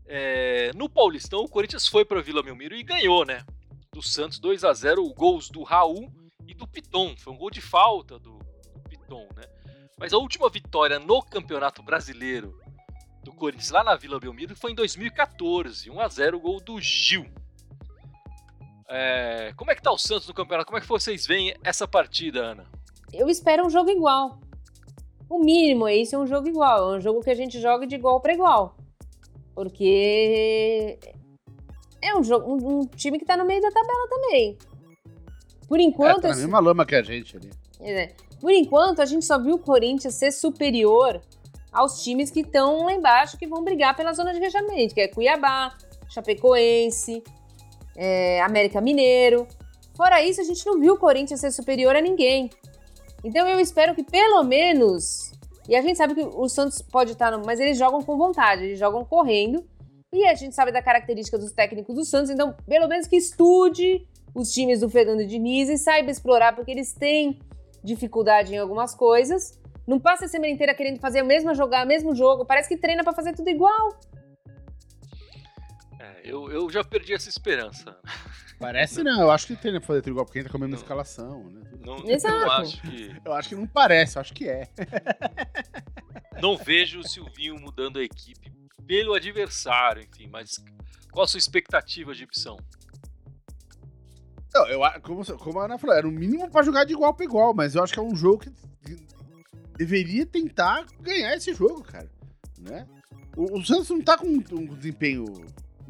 É, 0.07 0.71
no 0.75 0.89
Paulistão, 0.89 1.41
o 1.41 1.47
Corinthians 1.47 1.87
foi 1.87 2.03
para 2.03 2.21
Vila 2.21 2.41
Belmiro 2.41 2.75
e 2.75 2.81
ganhou, 2.81 3.23
né? 3.23 3.45
Do 3.93 4.01
Santos 4.01 4.39
2 4.39 4.63
a 4.63 4.73
0 4.73 5.07
gols 5.13 5.49
do 5.49 5.61
Raul 5.61 6.11
e 6.47 6.55
do 6.55 6.67
Piton. 6.67 7.15
Foi 7.15 7.31
um 7.31 7.37
gol 7.37 7.51
de 7.51 7.61
falta 7.61 8.17
do, 8.17 8.39
do 8.39 8.79
Piton, 8.89 9.27
né? 9.35 9.43
Mas 9.99 10.13
a 10.13 10.17
última 10.17 10.49
vitória 10.49 10.97
no 10.97 11.21
Campeonato 11.21 11.83
Brasileiro 11.83 12.59
do 13.23 13.31
Corinthians 13.31 13.69
lá 13.69 13.83
na 13.83 13.95
Vila 13.95 14.19
Belmiro 14.19 14.55
foi 14.55 14.71
em 14.71 14.75
2014, 14.75 15.91
1 15.91 15.99
a 15.99 16.07
0 16.07 16.39
gol 16.39 16.59
do 16.59 16.81
Gil. 16.81 17.31
É, 18.89 19.53
como 19.55 19.71
é 19.71 19.75
que 19.75 19.81
tá 19.81 19.91
o 19.91 19.97
Santos 19.97 20.27
no 20.27 20.33
campeonato? 20.33 20.65
Como 20.65 20.77
é 20.77 20.81
que 20.81 20.87
vocês 20.87 21.25
veem 21.25 21.55
essa 21.63 21.87
partida, 21.87 22.41
Ana? 22.41 22.82
Eu 23.13 23.29
espero 23.29 23.65
um 23.65 23.69
jogo 23.69 23.89
igual. 23.89 24.39
O 25.29 25.39
mínimo 25.39 25.87
é 25.87 25.95
isso, 25.95 26.15
é 26.15 26.19
um 26.19 26.27
jogo 26.27 26.47
igual. 26.47 26.93
É 26.93 26.97
um 26.97 27.01
jogo 27.01 27.21
que 27.21 27.29
a 27.29 27.35
gente 27.35 27.59
joga 27.59 27.85
de 27.85 27.95
igual 27.95 28.19
para 28.19 28.33
igual. 28.33 28.75
Porque 29.53 30.97
é 32.01 32.15
um, 32.15 32.23
jogo, 32.23 32.51
um, 32.51 32.79
um 32.79 32.85
time 32.85 33.19
que 33.19 33.25
tá 33.25 33.37
no 33.37 33.45
meio 33.45 33.61
da 33.61 33.71
tabela 33.71 34.09
também. 34.09 34.57
Por 35.67 35.79
enquanto. 35.79 36.19
É, 36.19 36.21
tá 36.21 36.29
na 36.29 36.35
mesma 36.35 36.59
lama 36.59 36.85
que 36.85 36.95
a 36.95 37.03
gente 37.03 37.37
ali. 37.37 37.49
É, 37.79 38.13
por 38.39 38.51
enquanto, 38.51 39.01
a 39.01 39.05
gente 39.05 39.25
só 39.25 39.39
viu 39.39 39.55
o 39.55 39.59
Corinthians 39.59 40.15
ser 40.15 40.31
superior 40.31 41.21
aos 41.71 42.03
times 42.03 42.29
que 42.29 42.41
estão 42.41 42.85
lá 42.85 42.93
embaixo, 42.93 43.37
que 43.37 43.47
vão 43.47 43.63
brigar 43.63 43.95
pela 43.95 44.13
zona 44.13 44.31
de 44.31 44.39
rebaixamento, 44.39 44.93
que 44.93 45.01
é 45.01 45.07
Cuiabá, 45.07 45.75
Chapecoense, 46.09 47.23
é, 47.95 48.41
América 48.41 48.81
Mineiro. 48.81 49.47
Fora 49.95 50.23
isso, 50.23 50.41
a 50.41 50.43
gente 50.43 50.65
não 50.65 50.79
viu 50.79 50.93
o 50.93 50.97
Corinthians 50.97 51.39
ser 51.39 51.51
superior 51.51 51.95
a 51.95 52.01
ninguém. 52.01 52.49
Então 53.23 53.47
eu 53.47 53.59
espero 53.59 53.95
que 53.95 54.03
pelo 54.03 54.43
menos 54.43 55.31
e 55.67 55.75
a 55.75 55.81
gente 55.81 55.97
sabe 55.97 56.13
que 56.13 56.21
o 56.21 56.47
Santos 56.49 56.81
pode 56.81 57.13
estar, 57.13 57.31
no, 57.31 57.45
mas 57.45 57.59
eles 57.59 57.77
jogam 57.77 58.01
com 58.01 58.17
vontade, 58.17 58.65
eles 58.65 58.79
jogam 58.79 59.05
correndo. 59.05 59.63
E 60.11 60.25
a 60.27 60.35
gente 60.35 60.53
sabe 60.53 60.71
da 60.71 60.81
característica 60.81 61.37
dos 61.37 61.51
técnicos 61.51 61.95
do 61.95 62.05
Santos, 62.05 62.29
então 62.29 62.55
pelo 62.67 62.87
menos 62.87 63.07
que 63.07 63.15
estude 63.15 64.05
os 64.35 64.51
times 64.51 64.81
do 64.81 64.89
Fernando 64.89 65.25
Diniz 65.25 65.69
e 65.69 65.77
saiba 65.77 66.11
explorar, 66.11 66.55
porque 66.55 66.71
eles 66.71 66.93
têm 66.93 67.39
dificuldade 67.83 68.53
em 68.53 68.57
algumas 68.57 68.93
coisas. 68.93 69.59
Não 69.87 69.99
passa 69.99 70.25
a 70.25 70.27
semana 70.27 70.51
inteira 70.51 70.73
querendo 70.73 70.99
fazer 70.99 71.19
a 71.19 71.23
mesma 71.23 71.53
jogar, 71.53 71.85
o 71.85 71.87
mesmo 71.87 72.13
jogo, 72.13 72.45
parece 72.45 72.69
que 72.69 72.77
treina 72.77 73.03
para 73.03 73.13
fazer 73.13 73.33
tudo 73.33 73.49
igual. 73.49 73.97
É, 76.03 76.19
eu, 76.25 76.51
eu 76.51 76.69
já 76.69 76.83
perdi 76.83 77.13
essa 77.13 77.29
esperança. 77.29 77.97
Parece 78.59 79.01
não, 79.01 79.21
eu 79.21 79.31
acho 79.31 79.47
que 79.47 79.55
treina 79.55 79.79
pra 79.79 79.87
fazer 79.87 80.09
igual, 80.09 80.25
porque 80.25 80.39
entra 80.39 80.51
com 80.51 80.57
a 80.57 80.59
mesma 80.59 80.75
escalação, 80.75 81.49
né? 81.49 81.61
Não, 81.79 82.09
Exato. 82.09 82.35
Eu 82.43 82.51
acho 82.51 82.81
que. 82.81 83.21
Eu 83.23 83.33
acho 83.33 83.49
que 83.49 83.55
não 83.55 83.67
parece, 83.67 84.17
eu 84.17 84.21
acho 84.21 84.33
que 84.33 84.49
é. 84.49 84.69
Não 86.41 86.57
vejo 86.57 86.99
o 86.99 87.07
Silvinho 87.07 87.57
mudando 87.57 87.99
a 87.99 88.03
equipe 88.03 88.51
pelo 88.85 89.13
adversário, 89.13 90.03
enfim, 90.03 90.27
mas 90.27 90.55
qual 91.11 91.23
a 91.23 91.27
sua 91.27 91.37
expectativa 91.37 92.13
de 92.13 92.23
opção? 92.25 92.57
Não, 94.53 94.67
eu, 94.67 94.81
como, 95.01 95.25
como 95.37 95.59
a 95.59 95.65
Ana 95.65 95.77
falou, 95.77 95.95
era 95.95 96.07
o 96.07 96.11
mínimo 96.11 96.49
para 96.49 96.65
jogar 96.65 96.83
de 96.83 96.93
igual 96.93 97.13
para 97.13 97.25
igual, 97.25 97.53
mas 97.53 97.75
eu 97.75 97.83
acho 97.83 97.93
que 97.93 97.99
é 97.99 98.03
um 98.03 98.15
jogo 98.15 98.39
que 98.39 98.51
deveria 99.77 100.25
tentar 100.25 100.85
ganhar 100.99 101.33
esse 101.35 101.53
jogo, 101.53 101.81
cara. 101.83 102.09
Né? 102.59 102.87
O, 103.37 103.59
o 103.59 103.65
Santos 103.65 103.89
não 103.89 104.01
tá 104.01 104.17
com 104.17 104.27
um, 104.27 104.43
um 104.51 104.75
desempenho 104.75 105.25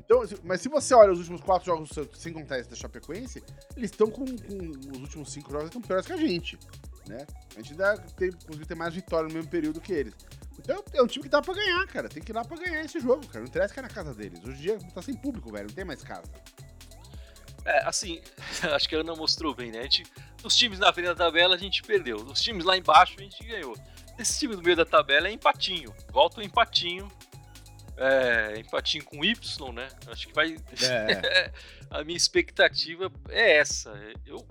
então, 0.06 0.22
mas 0.44 0.62
se 0.62 0.70
você 0.70 0.94
olha 0.94 1.12
os 1.12 1.20
últimos 1.20 1.42
quatro 1.42 1.66
jogos 1.66 1.90
do 1.90 1.96
Santos, 1.96 2.22
sem 2.22 2.34
contar 2.34 2.60
esse 2.60 2.70
da 2.70 2.76
Chapecoense, 2.76 3.42
eles 3.76 3.92
estão 3.92 4.10
com, 4.10 4.26
com, 4.26 4.92
os 4.92 5.00
últimos 5.00 5.32
cinco 5.32 5.52
jogos 5.52 5.68
estão 5.68 5.82
piores 5.82 6.06
que 6.06 6.14
a 6.14 6.18
gente, 6.18 6.60
né? 7.08 7.26
A 7.56 7.62
gente 7.62 7.72
ainda 7.72 7.98
tem, 8.18 8.32
conseguiu 8.32 8.66
ter 8.66 8.76
mais 8.76 8.94
vitória 8.94 9.28
no 9.28 9.34
mesmo 9.34 9.50
período 9.50 9.80
que 9.80 9.94
eles. 9.94 10.14
Então 10.60 10.84
é 10.94 11.02
um 11.02 11.08
time 11.08 11.24
que 11.24 11.30
dá 11.30 11.42
pra 11.42 11.54
ganhar, 11.54 11.86
cara. 11.88 12.10
Tem 12.10 12.22
que 12.22 12.32
ir 12.32 12.36
lá 12.36 12.44
pra 12.44 12.58
ganhar 12.58 12.84
esse 12.84 13.00
jogo, 13.00 13.26
cara. 13.28 13.40
Não 13.40 13.48
interessa 13.48 13.74
que 13.74 13.80
é 13.80 13.84
na 13.84 13.90
casa 13.90 14.14
deles. 14.14 14.40
Hoje 14.44 14.58
em 14.58 14.62
dia 14.62 14.80
tá 14.94 15.02
sem 15.02 15.16
público, 15.16 15.52
velho. 15.52 15.68
Não 15.68 15.74
tem 15.74 15.86
mais 15.86 16.04
casa. 16.04 16.32
É, 17.66 17.86
assim, 17.86 18.22
acho 18.74 18.88
que 18.88 18.96
a 18.96 19.00
Ana 19.00 19.16
mostrou 19.16 19.56
bem, 19.56 19.72
né? 19.72 19.80
A 19.80 19.84
gente, 19.84 20.04
os 20.44 20.56
times 20.56 20.80
na 20.80 20.92
frente 20.94 21.08
da 21.08 21.16
tabela 21.16 21.56
a 21.56 21.58
gente 21.58 21.82
perdeu. 21.82 22.18
Os 22.18 22.42
times 22.42 22.66
lá 22.66 22.78
embaixo 22.78 23.16
a 23.18 23.22
gente 23.22 23.44
ganhou. 23.44 23.76
Esse 24.20 24.40
time 24.40 24.56
no 24.56 24.62
meio 24.62 24.76
da 24.76 24.86
tabela 24.86 25.28
é 25.28 25.32
empatinho. 25.32 25.94
Volta 26.12 26.40
o 26.40 26.44
empatinho 26.44 27.10
é, 28.04 28.60
empatinho 28.60 29.06
com 29.06 29.24
Y, 29.24 29.72
né? 29.74 29.88
Acho 30.08 30.28
que 30.28 30.34
vai. 30.34 30.56
É. 30.82 31.52
a 31.90 32.04
minha 32.04 32.18
expectativa 32.18 33.12
é 33.30 33.58
essa. 33.58 33.94
Eu 34.26 34.46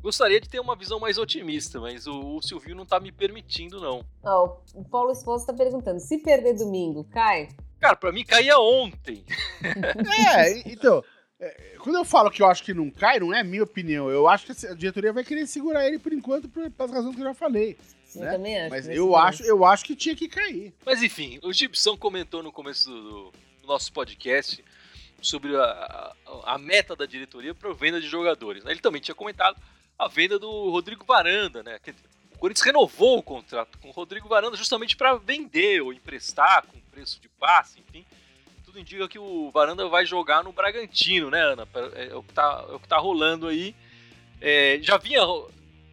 gostaria 0.00 0.40
de 0.40 0.48
ter 0.48 0.60
uma 0.60 0.74
visão 0.74 0.98
mais 0.98 1.18
otimista, 1.18 1.78
mas 1.78 2.06
o, 2.06 2.36
o 2.36 2.42
Silvio 2.42 2.74
não 2.74 2.86
tá 2.86 2.98
me 2.98 3.12
permitindo, 3.12 3.80
não. 3.80 4.04
Oh, 4.24 4.78
o 4.78 4.84
Paulo 4.84 5.12
Esposo 5.12 5.46
tá 5.46 5.52
perguntando: 5.52 6.00
se 6.00 6.18
perder 6.18 6.54
domingo, 6.54 7.04
cai? 7.04 7.48
Cara, 7.78 7.96
pra 7.96 8.12
mim 8.12 8.24
caía 8.24 8.58
ontem. 8.58 9.24
é, 10.34 10.70
então. 10.70 11.04
É, 11.38 11.76
quando 11.80 11.96
eu 11.96 12.04
falo 12.04 12.30
que 12.30 12.42
eu 12.42 12.46
acho 12.46 12.64
que 12.64 12.72
não 12.72 12.90
cai, 12.90 13.20
não 13.20 13.34
é 13.34 13.44
minha 13.44 13.62
opinião. 13.62 14.08
Eu 14.08 14.26
acho 14.26 14.46
que 14.46 14.66
a 14.66 14.74
diretoria 14.74 15.12
vai 15.12 15.22
querer 15.22 15.46
segurar 15.46 15.86
ele 15.86 15.98
por 15.98 16.12
enquanto, 16.14 16.48
pelas 16.48 16.90
razões 16.90 17.14
que 17.14 17.20
eu 17.20 17.26
já 17.26 17.34
falei. 17.34 17.76
Eu 18.16 18.24
né? 18.26 18.32
também 18.32 18.58
acho. 18.58 18.70
Mas 18.70 18.88
eu 18.88 19.16
acho, 19.16 19.42
eu 19.44 19.64
acho 19.64 19.84
que 19.84 19.96
tinha 19.96 20.16
que 20.16 20.28
cair. 20.28 20.74
Mas 20.84 21.02
enfim, 21.02 21.38
o 21.42 21.52
Gibson 21.52 21.96
comentou 21.96 22.42
no 22.42 22.52
começo 22.52 22.90
do, 22.90 23.32
do 23.62 23.66
nosso 23.66 23.92
podcast 23.92 24.64
sobre 25.20 25.56
a, 25.56 25.62
a, 26.26 26.54
a 26.54 26.58
meta 26.58 26.94
da 26.94 27.06
diretoria 27.06 27.54
para 27.54 27.72
venda 27.72 28.00
de 28.00 28.06
jogadores. 28.06 28.64
Né? 28.64 28.72
Ele 28.72 28.80
também 28.80 29.00
tinha 29.00 29.14
comentado 29.14 29.60
a 29.98 30.08
venda 30.08 30.38
do 30.38 30.70
Rodrigo 30.70 31.04
Varanda, 31.04 31.62
né? 31.62 31.78
O 32.34 32.38
Corinthians 32.38 32.66
renovou 32.66 33.18
o 33.18 33.22
contrato 33.22 33.78
com 33.78 33.88
o 33.88 33.92
Rodrigo 33.92 34.28
Varanda 34.28 34.56
justamente 34.56 34.94
para 34.96 35.14
vender 35.16 35.80
ou 35.80 35.92
emprestar 35.92 36.66
com 36.66 36.78
preço 36.90 37.20
de 37.20 37.28
passe, 37.28 37.80
enfim. 37.80 38.04
Tudo 38.64 38.78
indica 38.78 39.08
que 39.08 39.18
o 39.18 39.50
Varanda 39.50 39.88
vai 39.88 40.04
jogar 40.04 40.44
no 40.44 40.52
Bragantino, 40.52 41.30
né, 41.30 41.40
Ana? 41.40 41.66
É, 41.94 42.08
é 42.08 42.14
o 42.14 42.22
que 42.22 42.34
tá, 42.34 42.64
é 42.68 42.74
o 42.74 42.80
que 42.80 42.88
tá 42.88 42.98
rolando 42.98 43.48
aí. 43.48 43.74
É, 44.40 44.78
já 44.82 44.98
vinha 44.98 45.22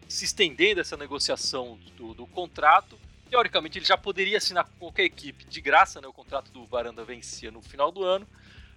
se 0.08 0.24
estendendo 0.24 0.80
essa 0.80 0.96
negociação 0.96 1.78
do, 1.96 2.14
do, 2.14 2.26
contrato. 2.26 2.98
Teoricamente, 3.30 3.78
ele 3.78 3.84
já 3.84 3.96
poderia 3.96 4.38
assinar 4.38 4.64
com 4.64 4.78
qualquer 4.78 5.04
equipe 5.04 5.44
de 5.44 5.60
graça, 5.60 6.00
né? 6.00 6.06
O 6.06 6.12
contrato 6.12 6.50
do 6.52 6.64
Varanda 6.64 7.04
vencia 7.04 7.50
no 7.50 7.62
final 7.62 7.90
do 7.90 8.04
ano. 8.04 8.26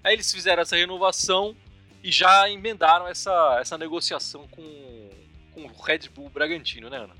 Aí 0.03 0.13
eles 0.13 0.31
fizeram 0.31 0.61
essa 0.61 0.75
renovação 0.75 1.55
e 2.03 2.11
já 2.11 2.49
emendaram 2.49 3.07
essa, 3.07 3.57
essa 3.59 3.77
negociação 3.77 4.47
com, 4.47 5.09
com 5.53 5.65
o 5.65 5.81
Red 5.81 6.09
Bull 6.13 6.29
Bragantino, 6.29 6.89
né, 6.89 6.97
Ana? 6.97 7.15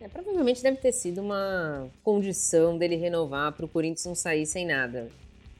É, 0.00 0.08
provavelmente 0.08 0.62
deve 0.62 0.76
ter 0.76 0.92
sido 0.92 1.22
uma 1.22 1.88
condição 2.02 2.76
dele 2.76 2.96
renovar 2.96 3.52
para 3.52 3.64
o 3.64 3.68
Corinthians 3.68 4.04
não 4.04 4.14
sair 4.14 4.46
sem 4.46 4.66
nada. 4.66 5.10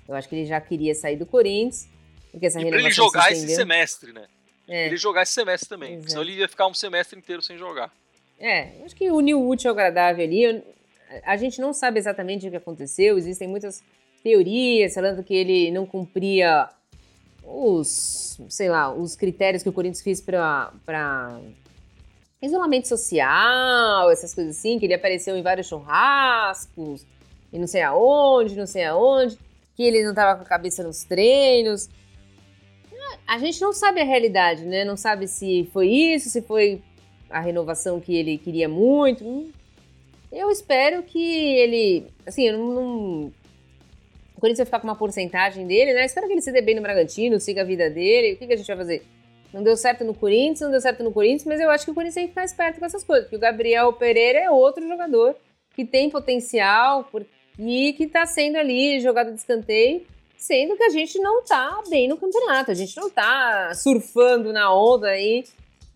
Eu 0.07 0.15
acho 0.15 0.29
que 0.29 0.35
ele 0.35 0.47
já 0.47 0.61
queria 0.61 0.95
sair 0.95 1.17
do 1.17 1.25
Corinthians, 1.25 1.89
porque 2.31 2.47
essa 2.47 2.61
e 2.61 2.65
renovação. 2.65 3.11
Pra 3.11 3.29
ele 3.29 3.31
jogar 3.31 3.33
esse 3.33 3.55
semestre, 3.55 4.13
né? 4.13 4.27
É. 4.69 4.87
Ele 4.87 4.97
jogar 4.97 5.23
esse 5.23 5.33
semestre 5.33 5.69
também. 5.69 5.95
Exato. 5.95 6.11
Senão 6.11 6.23
ele 6.23 6.33
ia 6.33 6.49
ficar 6.49 6.67
um 6.67 6.75
semestre 6.75 7.19
inteiro 7.19 7.43
sem 7.43 7.57
jogar. 7.57 7.93
É, 8.39 8.83
acho 8.85 8.95
que 8.95 9.11
uniu 9.11 9.41
o 9.41 9.49
útil 9.49 9.71
ao 9.71 9.75
agradável 9.75 10.25
ali. 10.25 10.63
A 11.25 11.37
gente 11.37 11.61
não 11.61 11.73
sabe 11.73 11.99
exatamente 11.99 12.47
o 12.47 12.51
que 12.51 12.57
aconteceu, 12.57 13.17
existem 13.17 13.47
muitas 13.49 13.83
teorias 14.23 14.93
falando 14.93 15.23
que 15.23 15.35
ele 15.35 15.71
não 15.71 15.87
cumpria 15.87 16.69
os, 17.45 18.41
sei 18.49 18.69
lá, 18.69 18.93
os 18.93 19.15
critérios 19.15 19.63
que 19.63 19.69
o 19.69 19.73
Corinthians 19.73 20.03
fez 20.03 20.21
para 20.21 20.73
isolamento 22.43 22.89
social, 22.89 24.11
essas 24.11 24.35
coisas 24.35 24.59
assim, 24.59 24.79
que 24.79 24.87
ele 24.87 24.95
apareceu 24.95 25.37
em 25.37 25.43
vários 25.43 25.69
churrascos 25.69 27.07
e 27.53 27.59
não 27.59 27.67
sei 27.67 27.83
aonde, 27.83 28.57
não 28.57 28.67
sei 28.67 28.85
aonde, 28.85 29.39
que 29.77 29.83
ele 29.83 30.03
não 30.03 30.11
estava 30.11 30.37
com 30.37 30.43
a 30.43 30.47
cabeça 30.47 30.83
nos 30.83 31.05
treinos. 31.05 31.89
A 33.27 33.39
gente 33.39 33.61
não 33.61 33.73
sabe 33.73 34.01
a 34.01 34.05
realidade, 34.05 34.65
né? 34.65 34.85
Não 34.85 34.97
sabe 34.97 35.29
se 35.29 35.69
foi 35.73 35.89
isso, 35.89 36.29
se 36.31 36.43
foi 36.43 36.83
a 37.31 37.41
renovação 37.41 38.01
que 38.01 38.15
ele 38.15 38.39
queria 38.39 38.69
muito. 38.69 39.47
Eu 40.33 40.51
espero 40.51 41.03
que 41.03 41.19
ele. 41.57 42.07
Assim, 42.27 42.49
eu 42.49 42.59
não. 42.59 42.75
não 42.75 43.33
o 44.37 44.41
Corinthians 44.41 44.59
vai 44.59 44.67
ficar 44.67 44.81
com 44.81 44.87
uma 44.87 44.97
porcentagem 44.97 45.67
dele, 45.67 45.95
né? 45.95 46.05
Espero 46.05 46.27
que 46.27 46.35
ele 46.35 46.43
se 46.43 46.53
dê 46.53 46.61
bem 46.61 46.75
no 46.75 46.83
Bragantino, 46.83 47.41
siga 47.41 47.63
a 47.63 47.65
vida 47.65 47.89
dele. 47.89 48.35
O 48.35 48.37
que, 48.37 48.47
que 48.47 48.53
a 48.53 48.57
gente 48.57 48.67
vai 48.67 48.77
fazer? 48.77 49.03
Não 49.53 49.63
deu 49.63 49.77
certo 49.77 50.05
no 50.05 50.13
Corinthians, 50.13 50.61
não 50.61 50.71
deu 50.71 50.81
certo 50.81 51.03
no 51.03 51.11
Corinthians, 51.11 51.45
mas 51.45 51.61
eu 51.61 51.71
acho 51.71 51.87
que 51.87 51.91
o 51.91 51.95
Corinthians 51.95 52.15
tem 52.15 52.25
que 52.25 52.31
ficar 52.31 52.45
esperto 52.45 52.79
com 52.79 52.85
essas 52.85 53.03
coisas, 53.03 53.25
porque 53.25 53.37
o 53.37 53.41
Gabriel 53.41 53.91
Pereira 53.95 54.41
é 54.41 54.51
outro 54.51 54.87
jogador 54.87 55.35
que 55.75 55.85
tem 55.85 56.11
potencial 56.11 57.09
e 57.59 57.95
que 57.95 58.05
está 58.05 58.27
sendo 58.27 58.57
ali 58.57 59.01
jogado 59.01 59.31
de 59.31 59.39
escanteio, 59.39 60.07
sendo 60.47 60.77
que 60.77 60.85
a 60.85 60.91
gente 60.91 61.19
não 61.19 61.41
está 61.41 61.83
bem 61.91 62.09
no 62.09 62.17
campeonato, 62.17 62.71
a 62.71 62.75
gente 62.75 62.97
não 62.97 63.09
está 63.09 63.75
surfando 63.75 64.53
na 64.53 64.73
onda 64.73 65.09
aí 65.09 65.45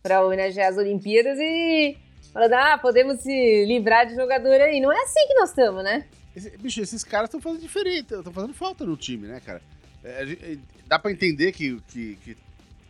para 0.02 0.24
homenagear 0.24 0.70
as 0.70 0.76
Olimpíadas 0.76 1.38
e 1.38 1.96
falando, 2.32 2.54
ah, 2.54 2.78
podemos 2.78 3.20
se 3.20 3.64
livrar 3.66 4.06
de 4.06 4.14
jogador 4.14 4.60
aí. 4.60 4.80
Não 4.80 4.90
é 4.90 5.00
assim 5.02 5.26
que 5.26 5.34
nós 5.34 5.50
estamos, 5.50 5.84
né? 5.84 6.06
Esse, 6.34 6.56
bicho, 6.56 6.80
esses 6.80 7.04
caras 7.04 7.28
estão 7.28 7.40
fazendo 7.40 7.60
diferente, 7.60 8.14
estão 8.14 8.32
fazendo 8.32 8.54
falta 8.54 8.84
no 8.84 8.96
time, 8.96 9.28
né, 9.28 9.40
cara? 9.40 9.62
É, 10.02 10.56
dá 10.86 10.98
para 10.98 11.12
entender 11.12 11.52
que, 11.52 11.80
que, 11.88 12.16
que 12.16 12.36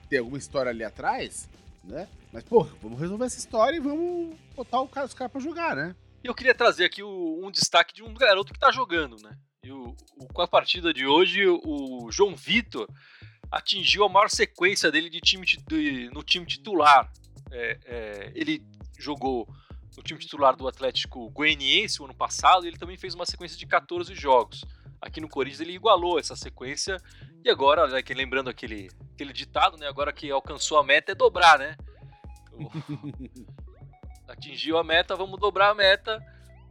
tem 0.08 0.18
alguma 0.18 0.38
história 0.38 0.70
ali 0.70 0.84
atrás, 0.84 1.48
né? 1.84 2.08
Mas, 2.32 2.42
pô, 2.44 2.64
vamos 2.82 2.98
resolver 2.98 3.24
essa 3.24 3.38
história 3.38 3.76
e 3.76 3.80
vamos 3.80 4.34
botar 4.54 4.86
cara, 4.88 5.06
os 5.06 5.14
caras 5.14 5.32
pra 5.32 5.40
jogar, 5.40 5.74
né? 5.74 5.94
E 6.22 6.26
eu 6.28 6.34
queria 6.34 6.54
trazer 6.54 6.84
aqui 6.84 7.02
o, 7.02 7.40
um 7.42 7.50
destaque 7.50 7.94
de 7.94 8.02
um 8.02 8.14
garoto 8.14 8.52
que 8.52 8.58
tá 8.58 8.70
jogando, 8.70 9.16
né? 9.22 9.36
E 9.62 9.70
o, 9.70 9.94
o, 10.16 10.26
com 10.32 10.40
a 10.40 10.48
partida 10.48 10.92
de 10.92 11.06
hoje, 11.06 11.46
o 11.46 12.10
João 12.10 12.34
Vitor 12.34 12.88
atingiu 13.50 14.04
a 14.04 14.08
maior 14.08 14.30
sequência 14.30 14.90
dele 14.90 15.10
de 15.10 15.20
time 15.20 15.44
de, 15.44 16.08
no 16.14 16.22
time 16.22 16.46
titular. 16.46 17.12
É, 17.50 17.78
é, 17.84 18.32
ele 18.34 18.64
jogou 18.98 19.46
no 19.96 20.02
time 20.02 20.18
titular 20.18 20.56
do 20.56 20.66
Atlético 20.66 21.28
Goianiense 21.30 22.00
o 22.00 22.06
ano 22.06 22.14
passado 22.14 22.64
e 22.64 22.68
ele 22.68 22.78
também 22.78 22.96
fez 22.96 23.14
uma 23.14 23.26
sequência 23.26 23.58
de 23.58 23.66
14 23.66 24.14
jogos. 24.14 24.64
Aqui 24.98 25.20
no 25.20 25.28
Corinthians 25.28 25.60
ele 25.60 25.74
igualou 25.74 26.18
essa 26.18 26.36
sequência 26.36 26.96
e 27.44 27.50
agora, 27.50 27.86
né, 27.86 28.02
lembrando 28.14 28.48
aquele, 28.48 28.88
aquele 29.14 29.32
ditado, 29.32 29.76
né? 29.76 29.88
Agora 29.88 30.12
que 30.12 30.30
alcançou 30.30 30.78
a 30.78 30.84
meta 30.84 31.12
é 31.12 31.14
dobrar, 31.14 31.58
né? 31.58 31.76
Atingiu 34.28 34.78
a 34.78 34.84
meta, 34.84 35.16
vamos 35.16 35.38
dobrar 35.38 35.70
a 35.70 35.74
meta. 35.74 36.18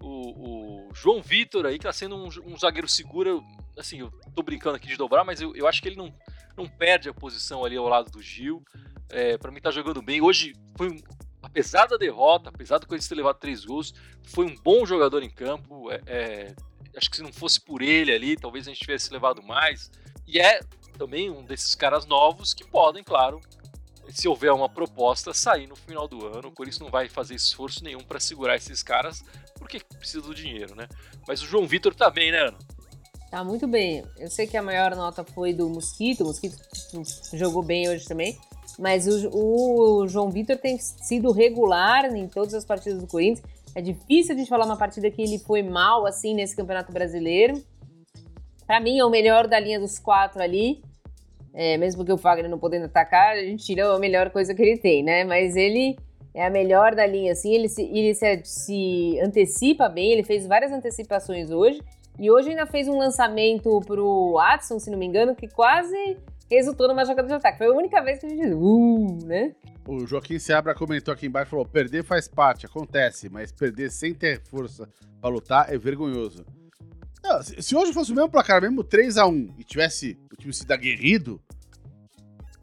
O, 0.01 0.87
o 0.87 0.93
João 0.93 1.21
Vitor 1.21 1.65
aí, 1.65 1.77
que 1.77 1.83
tá 1.83 1.93
sendo 1.93 2.15
um, 2.15 2.29
um, 2.45 2.57
zagueiro 2.57 2.87
seguro. 2.87 3.43
Assim, 3.77 3.99
eu 3.99 4.11
tô 4.35 4.41
brincando 4.41 4.75
aqui 4.75 4.87
de 4.87 4.97
dobrar, 4.97 5.23
mas 5.23 5.41
eu, 5.41 5.55
eu 5.55 5.67
acho 5.67 5.81
que 5.81 5.89
ele 5.89 5.95
não, 5.95 6.13
não 6.55 6.67
perde 6.67 7.09
a 7.09 7.13
posição 7.13 7.65
ali 7.65 7.75
ao 7.75 7.87
lado 7.87 8.09
do 8.11 8.21
Gil. 8.21 8.63
É, 9.09 9.37
para 9.37 9.51
mim 9.51 9.59
tá 9.59 9.71
jogando 9.71 10.01
bem. 10.01 10.21
Hoje 10.21 10.53
foi 10.77 10.97
apesar 11.41 11.87
da 11.87 11.97
derrota, 11.97 12.49
apesar 12.49 12.77
do 12.77 12.87
Corinthians 12.87 13.09
ter 13.09 13.15
levado 13.15 13.39
três 13.39 13.65
gols, 13.65 13.93
foi 14.23 14.45
um 14.45 14.55
bom 14.55 14.85
jogador 14.85 15.23
em 15.23 15.29
campo. 15.29 15.91
É, 15.91 16.01
é, 16.05 16.55
acho 16.95 17.09
que 17.09 17.17
se 17.17 17.23
não 17.23 17.33
fosse 17.33 17.59
por 17.59 17.81
ele 17.81 18.13
ali, 18.13 18.35
talvez 18.35 18.67
a 18.67 18.71
gente 18.71 18.81
tivesse 18.81 19.11
levado 19.11 19.41
mais. 19.41 19.91
E 20.27 20.39
é 20.39 20.59
também 20.97 21.29
um 21.29 21.43
desses 21.43 21.75
caras 21.75 22.05
novos 22.05 22.53
que 22.53 22.67
podem, 22.67 23.03
claro, 23.03 23.39
se 24.09 24.27
houver 24.27 24.51
uma 24.51 24.69
proposta, 24.69 25.33
sair 25.33 25.67
no 25.67 25.75
final 25.75 26.07
do 26.07 26.25
ano. 26.25 26.51
Por 26.51 26.67
isso 26.67 26.83
não 26.83 26.89
vai 26.89 27.07
fazer 27.07 27.35
esforço 27.35 27.83
nenhum 27.83 27.99
para 27.99 28.19
segurar 28.19 28.55
esses 28.55 28.81
caras, 28.83 29.23
porque 29.55 29.79
precisa 29.97 30.21
do 30.21 30.33
dinheiro, 30.33 30.75
né? 30.75 30.87
Mas 31.27 31.41
o 31.41 31.45
João 31.45 31.67
Vitor 31.67 31.93
tá 31.93 32.09
bem, 32.09 32.31
né, 32.31 32.39
Ana? 32.47 32.57
Tá 33.29 33.43
muito 33.43 33.67
bem. 33.67 34.03
Eu 34.17 34.29
sei 34.29 34.47
que 34.47 34.57
a 34.57 34.63
maior 34.63 34.95
nota 34.95 35.23
foi 35.23 35.53
do 35.53 35.69
Mosquito, 35.69 36.23
o 36.23 36.27
Mosquito 36.27 36.57
jogou 37.33 37.61
bem 37.61 37.87
hoje 37.87 38.05
também. 38.05 38.37
Mas 38.77 39.07
o, 39.07 39.29
o 39.33 40.07
João 40.07 40.31
Vitor 40.31 40.57
tem 40.57 40.77
sido 40.79 41.31
regular 41.31 42.05
em 42.05 42.27
todas 42.27 42.53
as 42.53 42.65
partidas 42.65 42.99
do 42.99 43.07
Corinthians. 43.07 43.43
É 43.75 43.81
difícil 43.81 44.33
a 44.33 44.37
gente 44.37 44.49
falar 44.49 44.65
uma 44.65 44.77
partida 44.77 45.11
que 45.11 45.21
ele 45.21 45.37
foi 45.37 45.61
mal 45.61 46.05
assim 46.05 46.33
nesse 46.33 46.55
Campeonato 46.55 46.91
Brasileiro. 46.91 47.63
Para 48.65 48.79
mim 48.79 48.97
é 48.97 49.05
o 49.05 49.09
melhor 49.09 49.47
da 49.47 49.59
linha 49.59 49.79
dos 49.79 49.99
quatro 49.99 50.41
ali. 50.41 50.81
É, 51.53 51.77
mesmo 51.77 52.05
que 52.05 52.11
o 52.11 52.17
Fagner 52.17 52.49
não 52.49 52.59
podendo 52.59 52.85
atacar, 52.85 53.35
a 53.35 53.43
gente 53.43 53.65
tira 53.65 53.93
a 53.93 53.99
melhor 53.99 54.29
coisa 54.29 54.53
que 54.53 54.61
ele 54.61 54.77
tem, 54.77 55.03
né? 55.03 55.23
Mas 55.23 55.55
ele 55.55 55.97
é 56.33 56.45
a 56.45 56.49
melhor 56.49 56.93
da 56.95 57.05
linha, 57.05 57.31
assim, 57.31 57.53
ele 57.53 57.67
se, 57.67 57.81
ele 57.83 58.13
se, 58.13 58.41
se 58.43 59.19
antecipa 59.19 59.89
bem, 59.89 60.11
ele 60.11 60.23
fez 60.23 60.45
várias 60.45 60.71
antecipações 60.71 61.49
hoje. 61.49 61.81
E 62.19 62.29
hoje 62.29 62.49
ainda 62.49 62.65
fez 62.65 62.87
um 62.87 62.97
lançamento 62.97 63.79
pro 63.85 64.33
Watson, 64.33 64.77
se 64.77 64.91
não 64.91 64.97
me 64.97 65.05
engano, 65.05 65.35
que 65.35 65.47
quase 65.47 66.17
resultou 66.51 66.87
numa 66.87 67.05
jogada 67.05 67.27
de 67.27 67.33
ataque. 67.33 67.57
Foi 67.57 67.67
a 67.67 67.71
única 67.71 68.01
vez 68.01 68.19
que 68.19 68.25
a 68.25 68.29
gente 68.29 68.53
uh, 68.53 69.25
né? 69.25 69.55
O 69.87 70.05
Joaquim 70.05 70.37
Seabra 70.37 70.75
comentou 70.75 71.13
aqui 71.13 71.25
embaixo, 71.25 71.51
falou, 71.51 71.65
perder 71.65 72.03
faz 72.03 72.27
parte, 72.27 72.65
acontece, 72.65 73.29
mas 73.29 73.51
perder 73.51 73.89
sem 73.89 74.13
ter 74.13 74.41
força 74.41 74.87
para 75.21 75.29
lutar 75.29 75.73
é 75.73 75.77
vergonhoso. 75.77 76.45
Não, 77.23 77.43
se, 77.43 77.75
hoje 77.75 77.93
fosse 77.93 78.11
o 78.11 78.15
mesmo 78.15 78.29
placar, 78.29 78.61
mesmo 78.61 78.83
3x1, 78.83 79.53
e 79.57 79.63
tivesse 79.63 80.17
o 80.31 80.35
time 80.35 80.53
sido 80.53 80.71
aguerrido, 80.71 81.41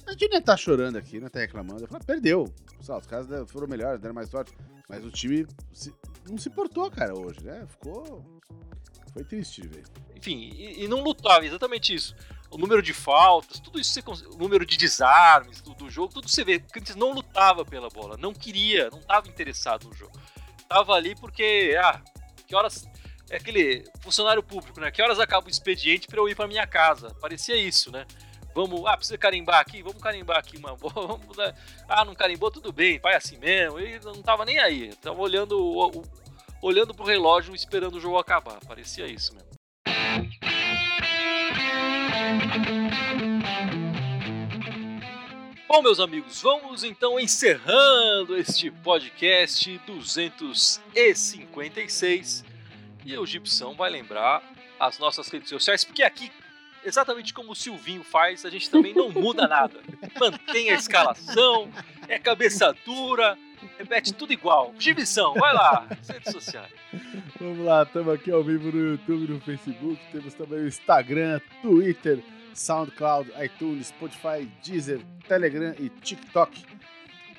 a 0.07 0.13
gente 0.13 0.29
não 0.29 0.35
ia 0.35 0.39
estar 0.39 0.57
chorando 0.57 0.97
aqui, 0.97 1.17
não 1.17 1.23
ia 1.23 1.27
estar 1.27 1.41
reclamando. 1.41 1.83
Eu 1.83 2.01
perdeu. 2.01 2.45
os 2.79 3.07
caras 3.07 3.51
foram 3.51 3.67
melhores, 3.67 4.01
deram 4.01 4.15
mais 4.15 4.31
sorte. 4.31 4.53
Mas 4.89 5.05
o 5.05 5.11
time 5.11 5.47
se, 5.73 5.93
não 6.29 6.39
se 6.39 6.49
portou, 6.49 6.91
cara, 6.91 7.19
hoje, 7.19 7.43
né? 7.43 7.67
Ficou. 7.69 8.25
Foi 9.13 9.25
triste, 9.25 9.67
velho. 9.67 9.85
Enfim, 10.15 10.51
e, 10.55 10.85
e, 10.85 10.89
não 10.89 11.03
lutava, 11.03 11.45
exatamente 11.45 11.93
isso. 11.95 12.15
O 12.51 12.57
número 12.57 12.81
de 12.81 12.95
faltas, 12.95 13.59
tudo 13.59 13.81
isso, 13.81 13.99
o 14.33 14.39
número 14.39 14.65
de 14.65 14.77
desarmes 14.77 15.61
do, 15.61 15.75
do 15.75 15.91
jogo, 15.91 16.15
tudo 16.15 16.29
você 16.29 16.45
vê. 16.45 16.61
Porque 16.61 16.79
antes 16.79 16.95
não 16.95 17.13
lutava 17.13 17.65
pela 17.65 17.89
bola, 17.89 18.17
não 18.17 18.33
queria, 18.33 18.89
não 18.91 19.01
estava 19.01 19.27
interessado 19.29 19.89
no 19.89 19.95
jogo. 19.95 20.13
Tava 20.69 20.93
ali 20.93 21.17
porque, 21.17 21.77
ah, 21.83 22.01
que 22.47 22.55
horas 22.55 22.87
é 23.31 23.37
aquele 23.37 23.85
funcionário 24.01 24.43
público, 24.43 24.81
né? 24.81 24.91
Que 24.91 25.03
horas 25.03 25.19
acaba 25.19 25.47
o 25.47 25.51
expediente 25.51 26.07
para 26.07 26.19
eu 26.19 26.29
ir 26.29 26.35
para 26.35 26.47
minha 26.47 26.67
casa? 26.67 27.15
Parecia 27.21 27.57
isso, 27.57 27.91
né? 27.91 28.07
Vamos, 28.55 28.87
ah, 28.87 28.97
precisa 28.97 29.19
carimbar 29.19 29.61
aqui? 29.61 29.83
Vamos 29.83 30.01
carimbar 30.01 30.39
aqui, 30.39 30.59
mano. 30.59 30.77
Vamos, 30.81 31.37
ah, 31.89 32.05
não 32.05 32.15
carimbou, 32.15 32.51
tudo 32.51 32.73
bem, 32.73 32.99
vai 32.99 33.15
assim 33.15 33.37
mesmo. 33.37 33.79
E 33.79 34.01
não 34.01 34.23
tava 34.23 34.45
nem 34.45 34.59
aí. 34.59 34.95
Tava 34.97 35.21
olhando, 35.21 35.59
o, 35.59 35.99
o, 35.99 36.03
olhando 36.63 36.95
pro 36.95 37.05
relógio, 37.05 37.55
esperando 37.55 37.97
o 37.97 38.01
jogo 38.01 38.19
acabar. 38.19 38.59
Parecia 38.67 39.07
isso 39.07 39.35
mesmo. 39.35 39.47
Bom, 45.69 45.83
meus 45.83 46.01
amigos, 46.01 46.41
vamos 46.41 46.85
então 46.85 47.21
encerrando 47.21 48.37
este 48.37 48.71
podcast 48.71 49.79
256. 49.87 52.56
E 53.07 53.17
o 53.17 53.25
Gibson 53.25 53.73
vai 53.75 53.89
lembrar 53.89 54.43
as 54.81 54.99
nossas 54.99 55.29
redes 55.29 55.49
sociais, 55.49 55.85
porque 55.85 56.03
aqui, 56.03 56.29
exatamente 56.85 57.33
como 57.33 57.53
o 57.53 57.55
Silvinho 57.55 58.03
faz, 58.03 58.45
a 58.45 58.51
gente 58.51 58.69
também 58.69 58.93
não 58.93 59.11
muda 59.11 59.47
nada. 59.47 59.81
Mantém 60.19 60.71
a 60.71 60.75
escalação, 60.75 61.71
é 62.09 62.19
cabeça 62.19 62.75
dura, 62.85 63.39
repete 63.79 64.13
tudo 64.13 64.33
igual. 64.33 64.75
Gibson, 64.77 65.35
vai 65.35 65.55
lá, 65.55 65.87
redes 66.09 66.33
sociais. 66.33 66.73
Vamos 67.39 67.65
lá, 67.65 67.85
estamos 67.85 68.13
aqui 68.13 68.33
ao 68.33 68.43
vivo 68.43 68.73
no 68.73 68.91
YouTube, 68.91 69.33
no 69.33 69.41
Facebook, 69.41 70.01
temos 70.11 70.35
também 70.35 70.59
o 70.59 70.67
Instagram, 70.67 71.41
Twitter, 71.63 72.21
SoundCloud, 72.55 73.31
iTunes, 73.41 73.87
Spotify, 73.87 74.51
Deezer, 74.65 75.01
Telegram 75.29 75.77
e 75.79 75.89
TikTok 75.91 76.77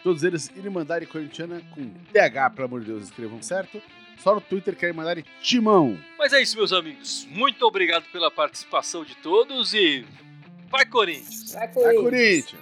Todos 0.08 0.24
eles 0.24 0.50
Irmandade 0.56 1.06
Corintiana 1.06 1.62
com 1.72 1.90
TH, 2.14 2.52
pelo 2.52 2.68
amor 2.68 2.80
de 2.80 2.88
Deus, 2.88 3.04
escrevam 3.04 3.42
certo. 3.42 3.82
Só 4.18 4.36
no 4.36 4.42
Twitter 4.42 4.76
que 4.76 4.86
é 4.86 4.90
Irmandade 4.90 5.24
Timão. 5.42 5.98
Mas 6.18 6.34
é 6.34 6.42
isso, 6.42 6.58
meus 6.58 6.74
amigos. 6.74 7.28
Muito 7.30 7.66
obrigado 7.66 8.06
pela 8.12 8.30
participação 8.32 9.06
de 9.06 9.16
todos 9.18 9.74
e 9.74 10.06
vai 10.70 10.86
Corinthians! 10.86 11.54
Vai, 11.54 11.68
Vai, 11.68 11.74
Corinthians. 11.74 12.02
Corinthians! 12.04 12.62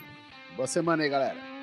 Boa 0.55 0.67
semana 0.67 1.03
aí, 1.03 1.09
galera. 1.09 1.54